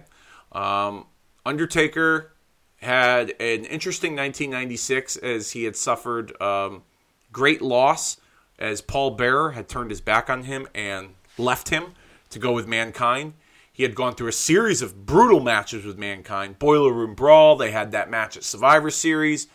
[0.51, 1.05] um,
[1.45, 2.33] Undertaker
[2.81, 6.83] had an interesting 1996 as he had suffered um,
[7.31, 8.17] great loss
[8.61, 11.93] as Paul Bearer had turned his back on him and left him
[12.29, 13.33] to go with Mankind.
[13.73, 16.59] He had gone through a series of brutal matches with Mankind.
[16.59, 19.47] Boiler Room Brawl, they had that match at Survivor Series.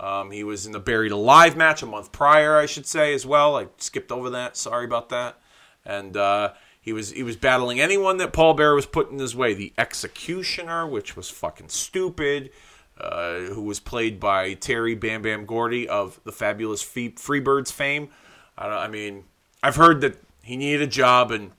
[0.00, 3.26] Um, he was in the Buried Alive match a month prior, I should say, as
[3.26, 3.56] well.
[3.56, 4.56] I skipped over that.
[4.56, 5.38] Sorry about that.
[5.84, 9.52] And uh, he was he was battling anyone that Paul Bearer was putting his way.
[9.52, 12.50] The Executioner, which was fucking stupid,
[12.98, 18.08] uh, who was played by Terry Bam Bam Gordy of the fabulous Freebirds fame.
[18.56, 19.24] I, I mean,
[19.62, 21.52] I've heard that he needed a job, and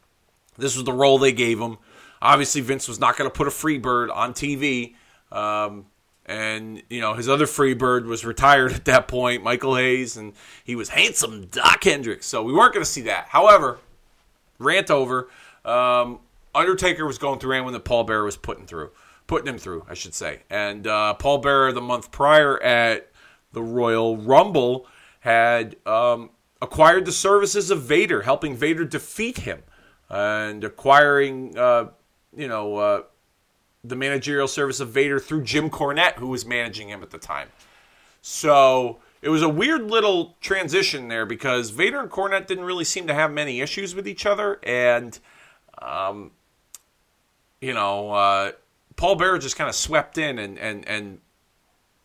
[0.57, 1.77] this was the role they gave him
[2.25, 4.95] obviously Vince was not going to put a free bird on TV.
[5.31, 5.85] Um,
[6.27, 10.33] and you know his other free bird was retired at that point, Michael Hayes, and
[10.63, 12.25] he was handsome Dok Hendrix.
[12.25, 13.27] So we weren't going to see that.
[13.29, 13.79] However,
[14.57, 15.29] rant over.
[15.63, 16.19] Um,
[16.53, 18.91] Undertaker was going through anyone that Paul Bearer was putting through,
[19.27, 20.43] putting him through, I should say.
[20.49, 23.11] And uh, Paul Bearer, the month prior at
[23.51, 24.87] the Royal Rumble,
[25.19, 26.29] had um,
[26.61, 29.63] acquired the services of Vader, helping Vader defeat him,
[30.09, 31.57] and acquiring.
[31.57, 31.89] Uh,
[32.35, 33.01] you know, uh,
[33.83, 37.49] the managerial service of Vader through Jim Cornette, who was managing him at the time.
[38.21, 43.07] So it was a weird little transition there because Vader and Cornette didn't really seem
[43.07, 45.17] to have many issues with each other, and
[45.81, 46.31] um,
[47.61, 48.51] you know, uh,
[48.95, 51.19] Paul Bearer just kind of swept in and and and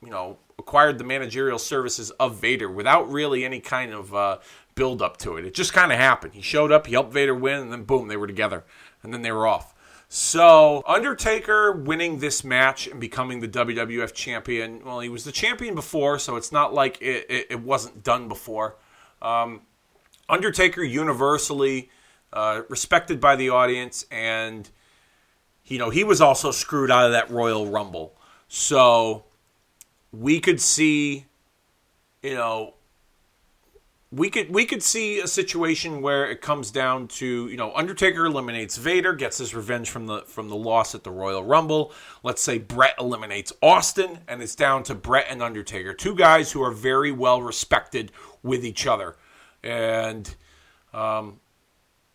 [0.03, 4.39] you know acquired the managerial services of Vader without really any kind of uh,
[4.75, 5.45] build up to it.
[5.45, 6.35] It just kind of happened.
[6.35, 8.65] He showed up, he helped Vader win, and then boom, they were together,
[9.03, 9.75] and then they were off.
[10.13, 14.85] So, Undertaker winning this match and becoming the WWF champion.
[14.85, 18.27] Well, he was the champion before, so it's not like it, it, it wasn't done
[18.27, 18.77] before.
[19.23, 19.63] Um,
[20.29, 21.91] Undertaker universally
[22.33, 24.69] uh, respected by the audience, and
[25.65, 28.17] you know he was also screwed out of that Royal Rumble.
[28.49, 29.25] So
[30.13, 31.27] we could see,
[32.23, 32.75] you know,
[34.13, 38.27] we could we could see a situation where it comes down to you know Undertaker
[38.27, 41.93] eliminates Vader, gets his revenge from the from the loss at the Royal Rumble.
[42.25, 46.63] Let's say Bret eliminates Austin, and it's down to Bret and Undertaker, two guys who
[46.63, 48.11] are very well respected
[48.43, 49.15] with each other,
[49.63, 50.35] and
[50.93, 51.39] um,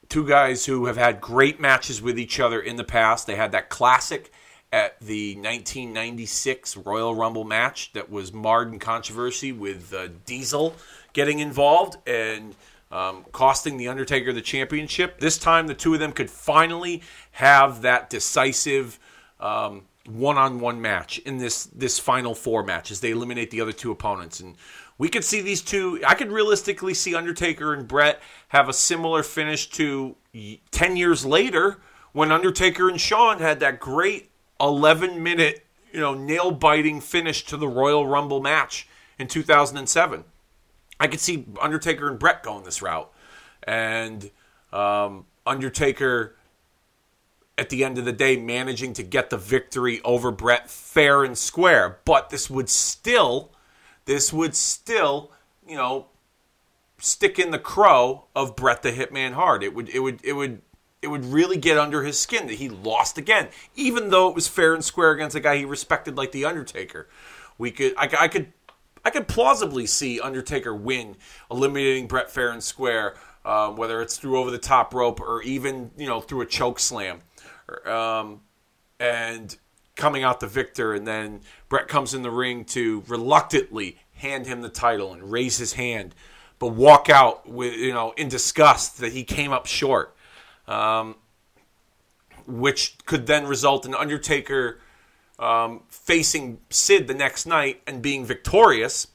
[0.09, 3.25] two guys who have had great matches with each other in the past.
[3.25, 4.33] They had that classic
[4.75, 10.75] at the 1996 Royal Rumble match that was marred in controversy with uh, Diesel
[11.13, 12.53] getting involved and
[12.91, 15.21] um, costing The Undertaker the championship.
[15.21, 18.99] This time, the two of them could finally have that decisive
[19.39, 23.71] one on one match in this, this final four match as they eliminate the other
[23.71, 24.41] two opponents.
[24.41, 24.57] And
[24.97, 29.23] we could see these two, I could realistically see Undertaker and Bret have a similar
[29.23, 30.17] finish to
[30.71, 31.79] 10 years later
[32.11, 37.57] when Undertaker and Shawn had that great 11 minute, you know, nail biting finish to
[37.57, 38.87] the Royal Rumble match
[39.19, 40.23] in 2007.
[40.99, 43.11] I could see Undertaker and Bret going this route,
[43.63, 44.31] and
[44.71, 46.35] um, Undertaker
[47.57, 51.37] at the end of the day managing to get the victory over Bret fair and
[51.37, 51.99] square.
[52.05, 53.51] But this would still,
[54.05, 55.31] this would still,
[55.67, 56.07] you know,
[56.97, 59.63] stick in the crow of Bret the Hitman Hart.
[59.63, 60.61] It would, it would, it would,
[61.05, 64.47] it would really get under his skin that he lost again, even though it was
[64.47, 67.07] fair and square against a guy he respected like the Undertaker.
[67.59, 68.51] We could, I, I could,
[69.05, 71.15] I could plausibly see Undertaker win,
[71.51, 73.13] eliminating Bret fair and square,
[73.45, 76.79] um, whether it's through over the top rope or even you know through a choke
[76.79, 77.21] slam,
[77.85, 78.41] um,
[78.99, 79.55] and
[79.95, 80.95] coming out the victor.
[80.95, 85.59] And then Bret comes in the ring to reluctantly hand him the title and raise
[85.59, 86.15] his hand,
[86.57, 90.14] but walk out with you know in disgust that he came up short,
[90.67, 91.15] um,
[92.47, 94.79] which could then result in Undertaker
[95.39, 99.07] um, facing Sid the next night and being victorious,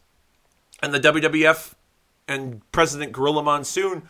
[0.82, 1.74] and the WWF
[2.28, 4.09] and President Gorilla Monsoon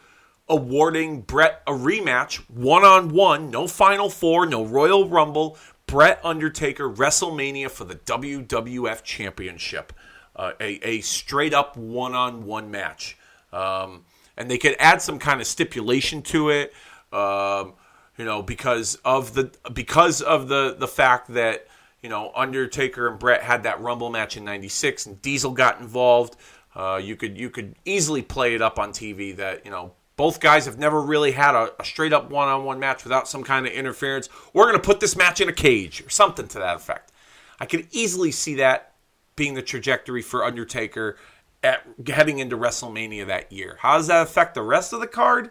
[0.48, 5.56] awarding Bret a rematch, one on one, no Final Four, no Royal Rumble.
[5.86, 9.92] Bret Undertaker WrestleMania for the WWF Championship,
[10.36, 13.16] uh, a, a straight up one on one match.
[13.52, 14.04] Um,
[14.36, 16.72] and they could add some kind of stipulation to it,
[17.12, 17.74] um,
[18.16, 21.66] you know, because of the because of the the fact that
[22.02, 26.36] you know Undertaker and Bret had that Rumble match in '96, and Diesel got involved.
[26.74, 30.38] Uh, you could you could easily play it up on TV that you know both
[30.38, 33.42] guys have never really had a, a straight up one on one match without some
[33.42, 34.28] kind of interference.
[34.52, 37.10] We're going to put this match in a cage or something to that effect.
[37.58, 38.92] I could easily see that
[39.34, 41.16] being the trajectory for Undertaker
[41.62, 43.78] at heading into WrestleMania that year.
[43.80, 45.50] How does that affect the rest of the card?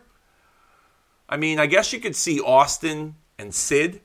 [1.30, 4.02] I mean, I guess you could see Austin and Sid.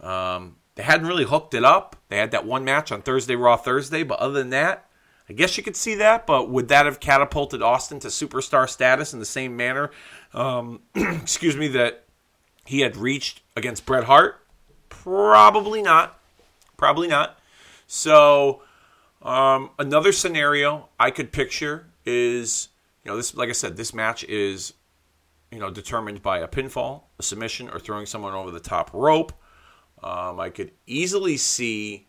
[0.00, 1.96] Um, they hadn't really hooked it up.
[2.08, 4.88] They had that one match on Thursday, Raw Thursday, but other than that,
[5.28, 9.12] I guess you could see that, but would that have catapulted Austin to superstar status
[9.12, 9.90] in the same manner?
[10.32, 12.04] Um, excuse me, that
[12.64, 14.40] he had reached against Bret Hart?
[14.88, 16.18] Probably not.
[16.76, 17.38] Probably not.
[17.86, 18.62] So,
[19.20, 22.68] um, another scenario I could picture is,
[23.04, 24.74] you know, this, like I said, this match is,
[25.50, 29.32] you know, determined by a pinfall, a submission, or throwing someone over the top rope.
[30.02, 32.06] Um, I could easily see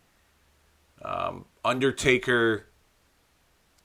[1.01, 2.65] um, Undertaker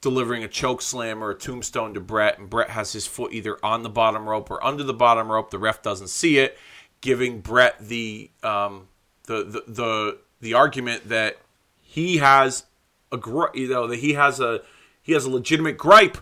[0.00, 3.56] delivering a choke slam or a tombstone to Bret, and Bret has his foot either
[3.64, 5.50] on the bottom rope or under the bottom rope.
[5.50, 6.58] The ref doesn't see it,
[7.00, 8.88] giving Bret the um,
[9.24, 11.38] the, the the the argument that
[11.80, 12.64] he has
[13.10, 13.18] a
[13.54, 14.60] you know that he has a
[15.02, 16.18] he has a legitimate gripe,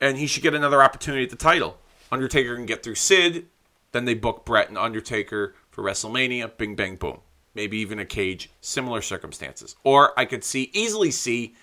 [0.00, 1.78] and he should get another opportunity at the title.
[2.12, 3.46] Undertaker can get through Sid,
[3.92, 6.56] then they book Bret and Undertaker for WrestleMania.
[6.56, 7.20] Bing bang boom.
[7.54, 8.50] Maybe even a cage.
[8.60, 9.76] Similar circumstances.
[9.82, 11.54] Or I could see easily see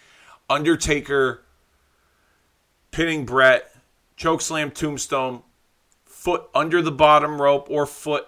[0.50, 1.43] Undertaker
[2.91, 3.74] pinning Bret,
[4.18, 5.43] chokeslam tombstone,
[6.06, 8.28] foot under the bottom rope or foot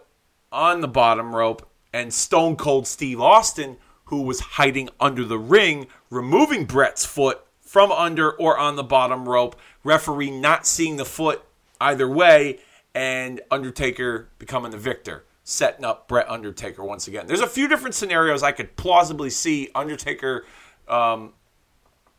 [0.52, 5.88] on the bottom rope, and Stone Cold Steve Austin, who was hiding under the ring,
[6.10, 11.44] removing Bret's foot from under or on the bottom rope, referee not seeing the foot
[11.82, 12.60] either way,
[12.94, 17.28] and Undertaker becoming the victor, setting up Bret Undertaker once again.
[17.28, 20.46] There's a few different scenarios I could plausibly see Undertaker
[20.88, 21.34] um,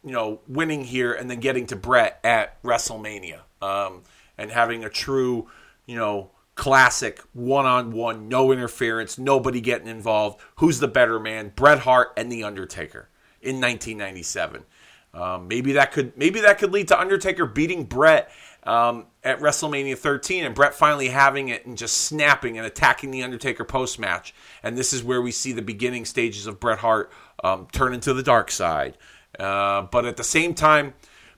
[0.05, 4.03] you know, winning here and then getting to Bret at WrestleMania um,
[4.39, 5.49] and having a true,
[5.87, 10.41] you know, classic one on one, no interference, nobody getting involved.
[10.57, 11.53] Who's the better man?
[11.55, 13.09] Bret Hart and The Undertaker
[13.43, 14.65] in 1997.
[15.13, 18.31] Um, maybe that could maybe that could lead to Undertaker beating Bret
[18.65, 23.23] um, at WrestleMania 13 and Bret finally having it and just snapping and attacking the
[23.23, 24.35] Undertaker post match.
[24.63, 27.11] And this is where we see the beginning stages of Bret Hart
[27.43, 28.97] um, turn into the dark side.
[29.39, 30.95] Uh, but at the same time,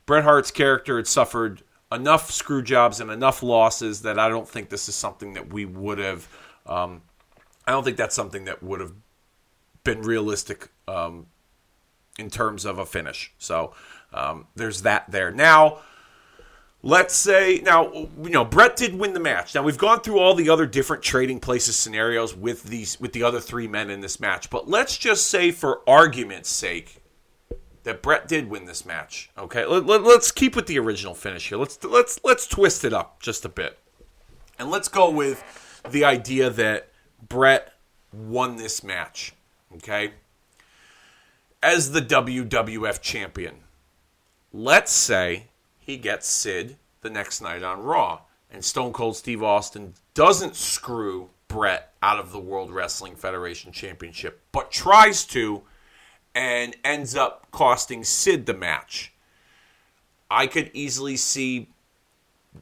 [0.07, 1.63] Bret Hart's character had suffered
[1.93, 5.65] enough screw jobs and enough losses that I don't think this is something that we
[5.65, 6.29] would have.
[6.67, 7.03] Um,
[7.67, 8.93] I don't think that's something that would have
[9.85, 11.27] been realistic um,
[12.19, 13.33] in terms of a finish.
[13.39, 13.75] So
[14.13, 15.31] um, there's that there.
[15.31, 15.81] Now,
[16.83, 19.55] let's say now you know Bret did win the match.
[19.55, 23.23] Now we've gone through all the other different trading places scenarios with these with the
[23.23, 27.03] other three men in this match, but let's just say for argument's sake
[27.85, 29.31] that Bret did win this match.
[29.37, 31.59] Okay, let, us let, keep with the original finish here.
[31.59, 33.79] Let's let's let's twist it up just a bit,
[34.59, 36.89] and let's go with the idea that
[37.27, 37.73] Bret
[38.13, 39.35] won this match.
[39.75, 40.13] Okay,
[41.63, 43.57] as the WWF champion.
[44.55, 45.47] Let's say
[45.85, 48.21] he gets Sid the next night on Raw,
[48.51, 54.41] and Stone Cold Steve Austin doesn't screw Bret out of the World Wrestling Federation Championship,
[54.53, 55.63] but tries to
[56.35, 59.13] and ends up costing Sid the match.
[60.31, 61.69] I could easily see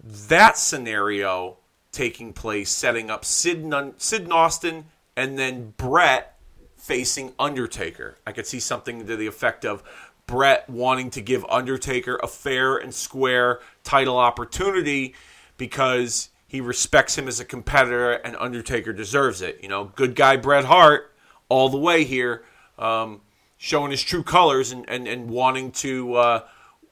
[0.03, 1.59] that scenario
[1.93, 6.39] taking place, setting up Sid, Sid and Austin and then Bret
[6.77, 8.17] facing Undertaker.
[8.27, 9.83] I could see something to the effect of
[10.31, 15.17] Bret wanting to give Undertaker a fair and square title opportunity
[15.57, 19.59] because he respects him as a competitor, and Undertaker deserves it.
[19.61, 21.13] You know, good guy Bret Hart
[21.49, 22.45] all the way here,
[22.79, 23.23] um,
[23.59, 26.47] showing his true colors and, and, and wanting to uh,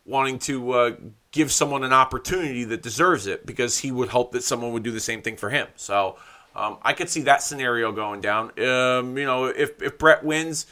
[0.05, 0.97] wanting to uh,
[1.30, 4.91] give someone an opportunity that deserves it because he would hope that someone would do
[4.91, 5.68] the same thing for him.
[5.76, 6.18] So
[6.57, 8.47] um, I could see that scenario going down.
[8.59, 10.66] Um, you know, if if Bret wins,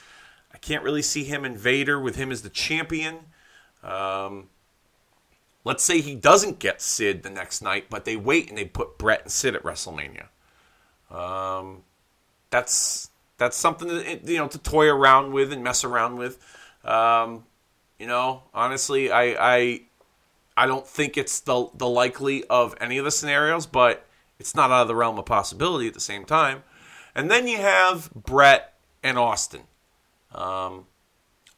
[0.56, 3.18] I can't really see him and Vader with him as the champion.
[3.82, 4.48] Um,
[5.64, 8.96] let's say he doesn't get Sid the next night, but they wait and they put
[8.96, 10.28] Bret and Sid at WrestleMania.
[11.10, 11.82] Um,
[12.48, 13.90] that's that's something
[14.24, 16.42] you know to toy around with and mess around with.
[16.86, 17.44] Um,
[17.98, 19.80] you know, honestly, I, I
[20.56, 24.06] I don't think it's the the likely of any of the scenarios, but
[24.38, 26.62] it's not out of the realm of possibility at the same time.
[27.14, 29.64] And then you have Bret and Austin.
[30.36, 30.86] Um,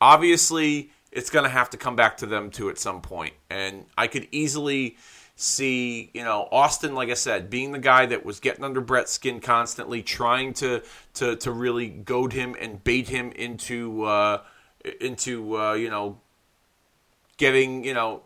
[0.00, 3.86] obviously, it's going to have to come back to them too at some point, and
[3.96, 4.96] I could easily
[5.40, 9.12] see, you know, Austin, like I said, being the guy that was getting under Bret's
[9.12, 10.82] skin constantly, trying to
[11.14, 14.42] to to really goad him and bait him into uh,
[15.00, 16.20] into uh, you know
[17.36, 18.22] getting you know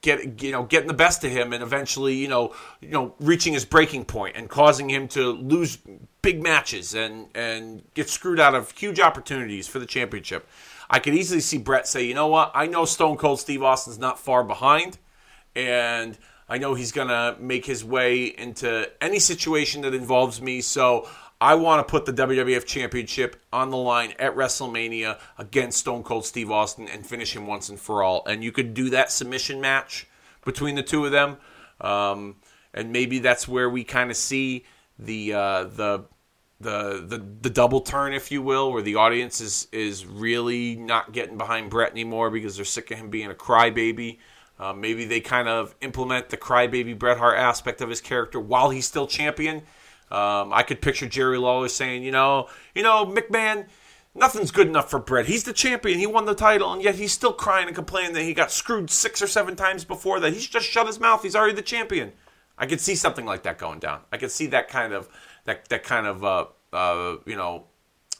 [0.00, 3.52] get you know getting the best of him and eventually you know you know reaching
[3.52, 5.78] his breaking point and causing him to lose
[6.22, 10.48] big matches and and get screwed out of huge opportunities for the championship.
[10.88, 12.50] I could easily see Bret say, "You know what?
[12.54, 14.98] I know Stone Cold Steve Austin's not far behind
[15.54, 16.16] and
[16.48, 20.60] I know he's going to make his way into any situation that involves me.
[20.60, 21.08] So
[21.40, 26.26] I want to put the WWF Championship on the line at WrestleMania against Stone Cold
[26.26, 28.24] Steve Austin and finish him once and for all.
[28.26, 30.06] And you could do that submission match
[30.44, 31.36] between the two of them,
[31.80, 32.36] um,
[32.74, 34.64] and maybe that's where we kind of see
[34.98, 36.04] the uh, the
[36.60, 41.12] the the the double turn, if you will, where the audience is is really not
[41.12, 44.18] getting behind Bret anymore because they're sick of him being a crybaby.
[44.58, 48.68] Uh, maybe they kind of implement the crybaby Bret Hart aspect of his character while
[48.70, 49.62] he's still champion
[50.10, 53.66] um, I could picture Jerry Lawler saying, you know, you know, McMahon,
[54.14, 55.26] nothing's good enough for Bret.
[55.26, 56.00] He's the champion.
[56.00, 58.90] He won the title, and yet he's still crying and complaining that he got screwed
[58.90, 60.32] six or seven times before that.
[60.32, 61.22] He's just shut his mouth.
[61.22, 62.12] He's already the champion.
[62.58, 64.00] I could see something like that going down.
[64.12, 65.08] I could see that kind of
[65.44, 67.64] that that kind of uh, uh, you know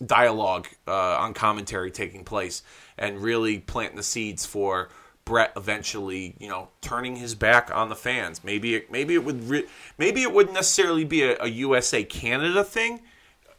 [0.04, 2.62] dialogue uh, on commentary taking place
[2.96, 4.88] and really planting the seeds for
[5.24, 8.42] Bret eventually, you know, turning his back on the fans.
[8.42, 9.66] Maybe it, maybe it would re-
[9.98, 13.00] maybe it wouldn't necessarily be a, a USA Canada thing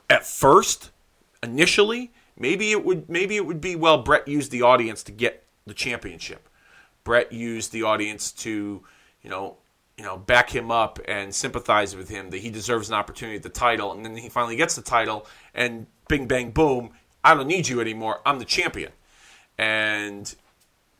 [0.10, 0.92] at first,
[1.42, 2.12] initially.
[2.38, 5.74] Maybe it would maybe it would be well Bret used the audience to get the
[5.74, 6.50] championship.
[7.04, 8.84] Bret used the audience to,
[9.22, 9.58] you know,
[10.02, 13.44] you know, back him up and sympathize with him that he deserves an opportunity at
[13.44, 16.90] the title, and then he finally gets the title, and bing bang boom,
[17.24, 18.20] I don't need you anymore.
[18.26, 18.94] I'm the champion,
[19.60, 20.34] and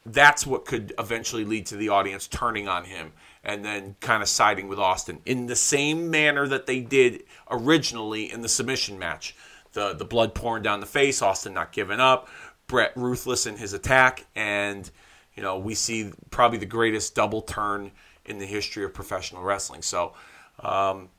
[0.06, 4.30] that's what could eventually lead to the audience turning on him and then kind of
[4.30, 9.36] siding with Austin in the same manner that they did originally in the submission match.
[9.74, 12.28] The the blood pouring down the face, Austin not giving up,
[12.68, 14.92] Bret ruthless in his attack, and
[15.36, 17.92] you know we see probably the greatest double turn
[18.26, 19.82] in the history of professional wrestling.
[19.82, 20.14] So.
[20.60, 21.10] Um,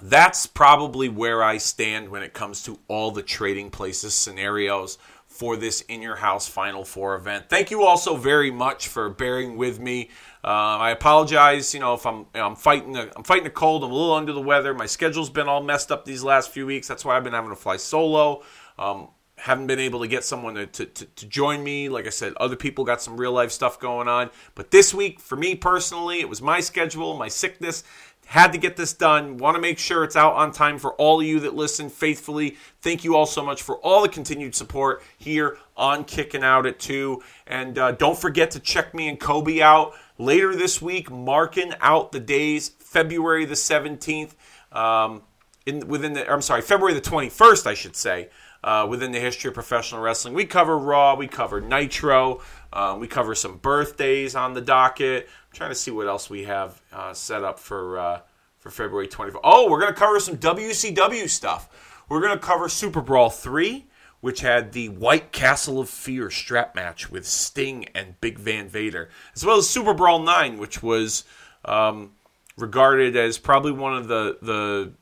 [0.00, 5.56] that's probably where I stand when it comes to all the trading places scenarios for
[5.56, 7.48] this in your house Final Four event.
[7.48, 10.10] Thank you all so very much for bearing with me.
[10.44, 13.50] Uh, I apologize, you know, if I'm you know, I'm fighting a, I'm fighting a
[13.50, 13.84] cold.
[13.84, 14.74] I'm a little under the weather.
[14.74, 16.88] My schedule's been all messed up these last few weeks.
[16.88, 18.42] That's why I've been having to fly solo.
[18.78, 19.08] Um,
[19.42, 21.88] haven't been able to get someone to, to, to, join me.
[21.88, 24.30] Like I said, other people got some real life stuff going on.
[24.54, 27.82] But this week, for me personally, it was my schedule, my sickness
[28.26, 29.38] had to get this done.
[29.38, 32.56] Want to make sure it's out on time for all of you that listen faithfully.
[32.82, 36.78] Thank you all so much for all the continued support here on Kicking Out at
[36.78, 37.20] 2.
[37.48, 42.12] And uh, don't forget to check me and Kobe out later this week, marking out
[42.12, 44.34] the days, February the 17th,
[44.70, 45.22] um,
[45.66, 48.28] in, within the, I'm sorry, February the 21st, I should say.
[48.64, 50.34] Uh, within the history of professional wrestling.
[50.34, 52.40] We cover Raw, we cover Nitro,
[52.72, 55.24] um, we cover some birthdays on the docket.
[55.24, 58.20] I'm trying to see what else we have uh, set up for uh,
[58.60, 59.40] for February 24th.
[59.42, 62.04] Oh, we're going to cover some WCW stuff.
[62.08, 63.86] We're going to cover Super Brawl 3,
[64.20, 69.08] which had the White Castle of Fear strap match with Sting and Big Van Vader,
[69.34, 71.24] as well as Super Brawl 9, which was
[71.64, 72.12] um,
[72.56, 74.92] regarded as probably one of the the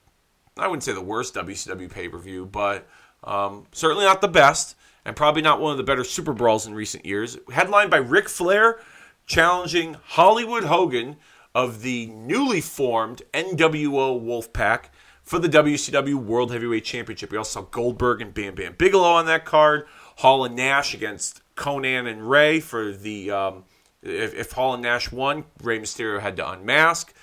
[0.57, 2.89] I wouldn't say the worst WCW pay per view, but
[3.25, 6.75] um, certainly not the best, and probably not one of the better Super Brawls in
[6.75, 7.39] recent years.
[7.53, 8.81] Headlined by Ric Flair
[9.27, 11.17] challenging Hollywood Hogan
[11.55, 14.87] of the newly formed NWO Wolfpack
[15.23, 17.31] for the WCW World Heavyweight Championship.
[17.31, 19.87] We also saw Goldberg and Bam Bam Bigelow on that card.
[20.17, 23.31] Hall and Nash against Konnan and Rey for the.
[23.31, 23.65] Um,
[24.03, 27.15] if, if Hall and Nash won, Rey Mysterio had to unmask.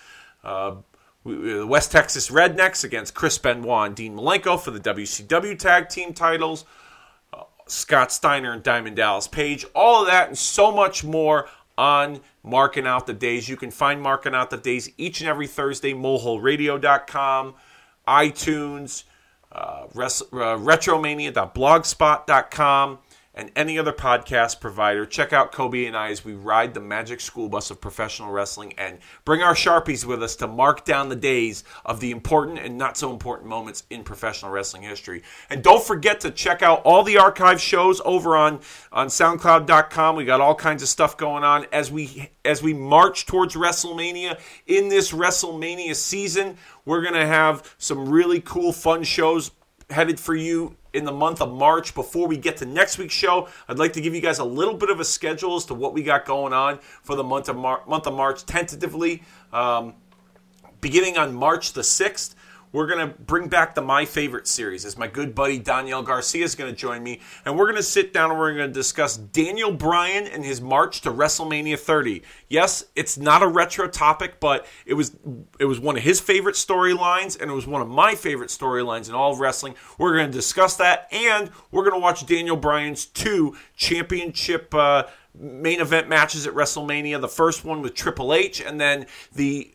[0.43, 0.75] Uh,
[1.27, 6.63] West Texas Rednecks against Chris Benoit and Dean Malenko for the WCW Tag Team titles.
[7.33, 9.65] Uh, Scott Steiner and Diamond Dallas Page.
[9.75, 13.49] All of that and so much more on Marking Out the Days.
[13.49, 17.55] You can find Marking Out the Days each and every Thursday, moleholeradio.com,
[18.07, 19.03] iTunes,
[19.51, 22.99] uh, res- uh, retromania.blogspot.com,
[23.37, 25.05] and any other podcast provider.
[25.05, 28.73] Check out Kobe and I as we ride the magic school bus of professional wrestling
[28.79, 32.79] and bring our Sharpies with us to mark down the days of the important and
[32.79, 35.21] not so important moments in professional wrestling history.
[35.51, 38.59] And don't forget to check out all the archive shows over on,
[38.91, 40.15] on SoundCloud.com.
[40.15, 44.39] We got all kinds of stuff going on as we as we march towards WrestleMania
[44.65, 46.57] in this WrestleMania season.
[46.85, 49.51] We're gonna have some really cool, fun shows
[49.89, 51.93] headed for you in the month of March.
[51.93, 54.73] Before we get to next week's show, I'd like to give you guys a little
[54.73, 57.55] bit of a schedule as to what we got going on for the month of,
[57.55, 59.21] Mar- month of March tentatively.
[59.53, 59.93] Um,
[60.81, 62.33] beginning on March the 6th,
[62.77, 66.43] we're going to bring back the My Favorite series as my good buddy Daniel Garcia
[66.43, 67.19] is going to join me.
[67.43, 70.61] And we're going to sit down and we're going to discuss Daniel Bryan and his
[70.61, 72.21] march to WrestleMania 30.
[72.49, 75.17] Yes, it's not a retro topic, but it was
[75.59, 79.09] it was one of his favorite storylines and it was one of my favorite storylines
[79.09, 79.73] in all of wrestling.
[79.97, 85.05] We're going to discuss that and we're going to watch Daniel Bryan's two championship uh,
[85.33, 87.19] main event matches at WrestleMania.
[87.21, 89.71] The first one with Triple H and then the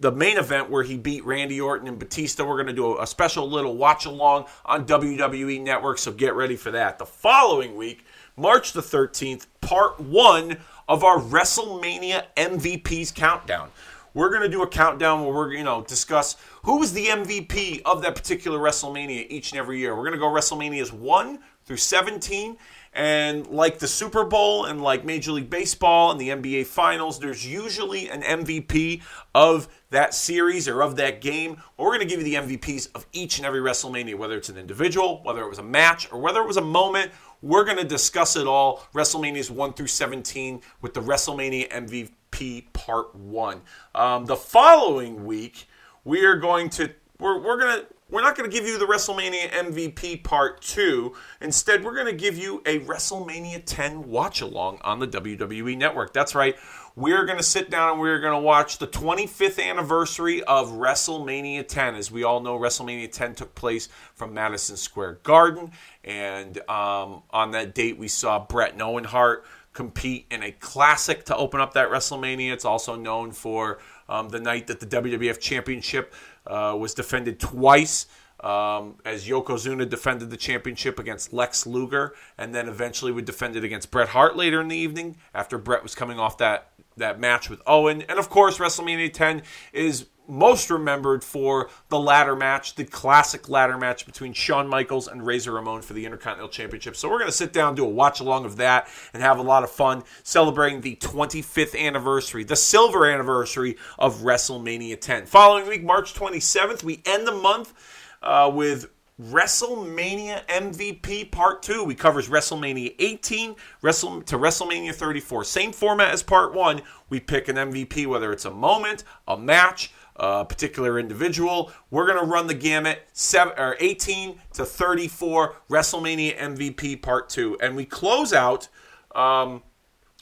[0.00, 2.42] the main event where he beat Randy Orton and Batista.
[2.44, 6.56] We're going to do a special little watch along on WWE Network, so get ready
[6.56, 6.98] for that.
[6.98, 8.04] The following week,
[8.36, 10.56] March the 13th, part one
[10.88, 13.70] of our WrestleMania MVPs countdown.
[14.14, 17.82] We're going to do a countdown where we're, you know, discuss who was the MVP
[17.84, 19.94] of that particular WrestleMania each and every year.
[19.94, 22.56] We're going to go WrestleManias 1 through 17
[22.92, 27.46] and like the Super Bowl and like Major League Baseball and the NBA Finals, there's
[27.46, 29.02] usually an MVP
[29.34, 31.62] of that series or of that game.
[31.76, 34.56] We're going to give you the MVPs of each and every WrestleMania, whether it's an
[34.56, 37.12] individual, whether it was a match, or whether it was a moment.
[37.42, 43.14] We're going to discuss it all, WrestleManias 1 through 17, with the WrestleMania MVP Part
[43.14, 43.62] 1.
[43.94, 45.66] Um, the following week,
[46.04, 48.86] we are going to, we're, we're going to, we're not going to give you the
[48.86, 51.14] WrestleMania MVP Part 2.
[51.40, 56.12] Instead, we're going to give you a WrestleMania 10 watch along on the WWE Network.
[56.12, 56.56] That's right.
[56.96, 61.66] We're going to sit down and we're going to watch the 25th anniversary of WrestleMania
[61.66, 61.94] 10.
[61.94, 65.70] As we all know, WrestleMania 10 took place from Madison Square Garden.
[66.02, 71.24] And um, on that date, we saw Bret and Owen Hart compete in a classic
[71.26, 72.52] to open up that WrestleMania.
[72.52, 73.78] It's also known for
[74.10, 76.12] um, the night that the WWF Championship
[76.46, 78.06] uh, was defended twice.
[78.40, 83.64] Um, as Yokozuna defended the championship against Lex Luger, and then eventually would defend it
[83.64, 86.70] against Bret Hart later in the evening after Bret was coming off that
[87.00, 88.02] that match with Owen.
[88.02, 89.42] And of course, WrestleMania 10
[89.72, 95.26] is most remembered for the ladder match, the classic ladder match between Shawn Michaels and
[95.26, 96.96] Razor Ramon for the Intercontinental Championship.
[96.96, 99.42] So we're going to sit down, do a watch along of that, and have a
[99.42, 105.26] lot of fun celebrating the 25th anniversary, the silver anniversary of WrestleMania 10.
[105.26, 107.74] Following week, March 27th, we end the month
[108.22, 108.88] uh, with
[109.20, 111.84] WrestleMania MVP Part 2.
[111.84, 115.44] We covers WrestleMania 18 Wrestle, to WrestleMania 34.
[115.44, 116.80] Same format as Part 1.
[117.10, 121.70] We pick an MVP, whether it's a moment, a match, a particular individual.
[121.90, 127.58] We're going to run the gamut seven, or 18 to 34 WrestleMania MVP Part 2.
[127.60, 128.68] And we close out
[129.14, 129.62] um,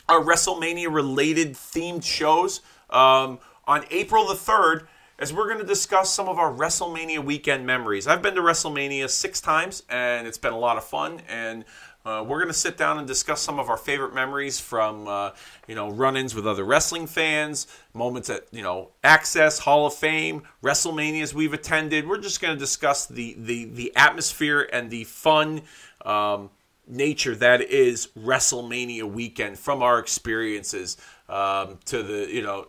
[0.08, 4.86] our WrestleMania related themed shows um, on April the 3rd
[5.18, 8.06] as we're going to discuss some of our WrestleMania weekend memories.
[8.06, 11.22] I've been to WrestleMania six times, and it's been a lot of fun.
[11.28, 11.64] And
[12.04, 15.30] uh, we're going to sit down and discuss some of our favorite memories from, uh,
[15.66, 20.44] you know, run-ins with other wrestling fans, moments at, you know, Access, Hall of Fame,
[20.62, 22.06] WrestleManias we've attended.
[22.06, 25.62] We're just going to discuss the the the atmosphere and the fun.
[26.04, 26.50] Um,
[26.90, 30.96] nature that is WrestleMania weekend from our experiences
[31.28, 32.68] um, to the you know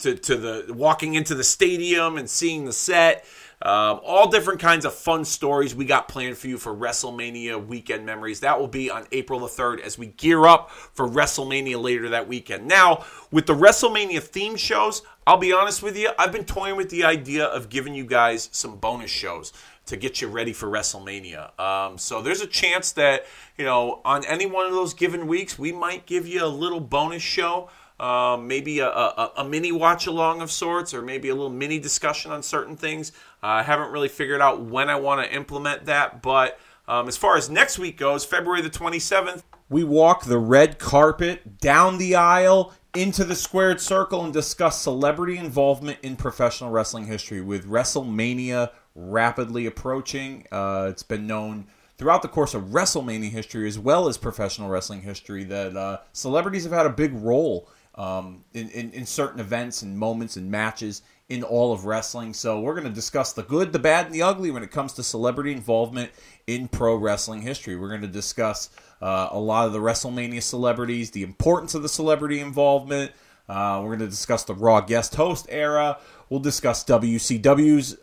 [0.00, 3.24] to, to the walking into the stadium and seeing the set.
[3.62, 8.06] Um, all different kinds of fun stories we got planned for you for WrestleMania weekend
[8.06, 8.40] memories.
[8.40, 12.26] That will be on April the 3rd as we gear up for WrestleMania later that
[12.26, 12.66] weekend.
[12.66, 16.88] Now, with the WrestleMania theme shows, I'll be honest with you, I've been toying with
[16.88, 19.52] the idea of giving you guys some bonus shows
[19.86, 21.58] to get you ready for WrestleMania.
[21.60, 23.26] Um, so there's a chance that,
[23.58, 26.80] you know, on any one of those given weeks, we might give you a little
[26.80, 27.68] bonus show
[28.00, 31.78] um, maybe a, a, a, mini watch along of sorts, or maybe a little mini
[31.78, 33.12] discussion on certain things.
[33.42, 36.58] Uh, I haven't really figured out when I want to implement that, but
[36.88, 41.58] um, as far as next week goes, February the 27th, we walk the red carpet
[41.58, 47.42] down the aisle into the squared circle and discuss celebrity involvement in professional wrestling history
[47.42, 50.46] with WrestleMania rapidly approaching.
[50.50, 51.66] Uh, it's been known
[51.98, 56.64] throughout the course of WrestleMania history as well as professional wrestling history that uh, celebrities
[56.64, 57.68] have had a big role
[58.00, 62.32] um, in, in, in certain events and moments and matches in all of wrestling.
[62.32, 64.94] So we're going to discuss the good, the bad, and the ugly when it comes
[64.94, 66.10] to celebrity involvement
[66.46, 67.76] in pro wrestling history.
[67.76, 68.70] We're going to discuss
[69.02, 73.12] uh, a lot of the WrestleMania celebrities, the importance of the celebrity involvement.
[73.50, 75.98] Uh, we're going to discuss the Raw guest host era.
[76.30, 77.98] We'll discuss WCW's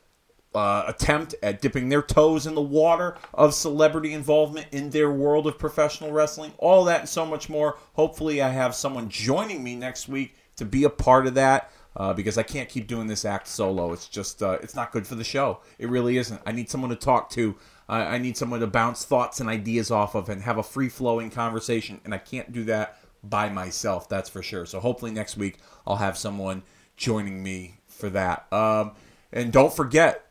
[0.57, 5.45] uh, attempt at dipping their toes in the water of celebrity involvement in their world
[5.45, 6.51] of professional wrestling.
[6.57, 7.77] All that and so much more.
[7.93, 11.71] Hopefully, I have someone joining me next week to be a part of that.
[11.95, 13.91] Uh, because I can't keep doing this act solo.
[13.91, 15.61] It's just, uh, it's not good for the show.
[15.79, 16.39] It really isn't.
[16.45, 17.55] I need someone to talk to
[17.89, 21.29] I, need someone to bounce thoughts and ideas off of and have a free flowing
[21.29, 22.01] conversation.
[22.03, 24.65] And I can't do that by myself, that's for sure.
[24.65, 26.63] So hopefully next week I'll have someone
[26.97, 28.51] joining me for that.
[28.51, 28.91] Um,
[29.31, 30.26] and don't forget,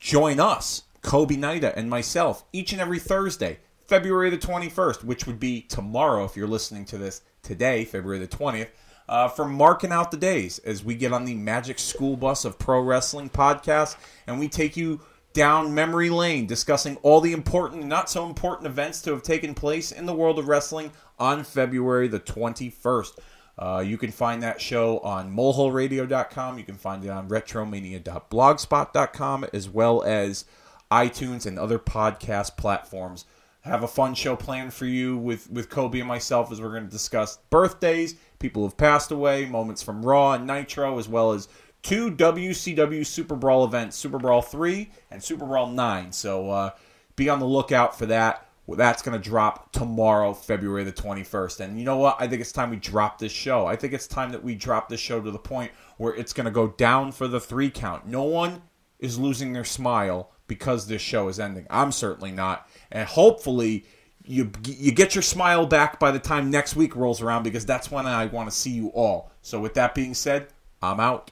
[0.00, 5.38] join us, Kobe Nida and myself, each and every Thursday, February the 21st, which would
[5.38, 8.68] be tomorrow if you're listening to this today, February the 20th,
[9.08, 12.58] uh, for marking out the days as we get on the Magic School Bus of
[12.58, 13.96] Pro Wrestling podcast
[14.26, 15.00] and we take you
[15.32, 19.54] down memory lane, discussing all the important and not so important events to have taken
[19.54, 23.18] place in the world of wrestling on February the 21st.
[23.58, 26.58] Uh, you can find that show on molehilleradio.com.
[26.58, 30.46] You can find it on retromania.blogspot.com as well as
[30.90, 33.26] iTunes and other podcast platforms.
[33.62, 36.86] Have a fun show planned for you with, with Kobe and myself as we're going
[36.86, 41.46] to discuss birthdays, people who've passed away, moments from Raw and Nitro, as well as
[41.82, 46.12] two WCW Super Brawl events, Super Brawl 3 and Super Brawl 9.
[46.12, 46.70] So uh,
[47.16, 48.46] be on the lookout for that.
[48.76, 51.60] That's going to drop tomorrow, February the 21st.
[51.60, 52.16] And you know what?
[52.18, 53.66] I think it's time we drop this show.
[53.66, 56.46] I think it's time that we drop this show to the point where it's going
[56.46, 58.06] to go down for the three count.
[58.06, 58.62] No one
[58.98, 61.66] is losing their smile because this show is ending.
[61.70, 62.68] I'm certainly not.
[62.90, 63.84] And hopefully
[64.24, 67.90] you you get your smile back by the time next week rolls around because that's
[67.90, 69.30] when I want to see you all.
[69.42, 70.48] So with that being said,
[70.82, 71.30] I'm out.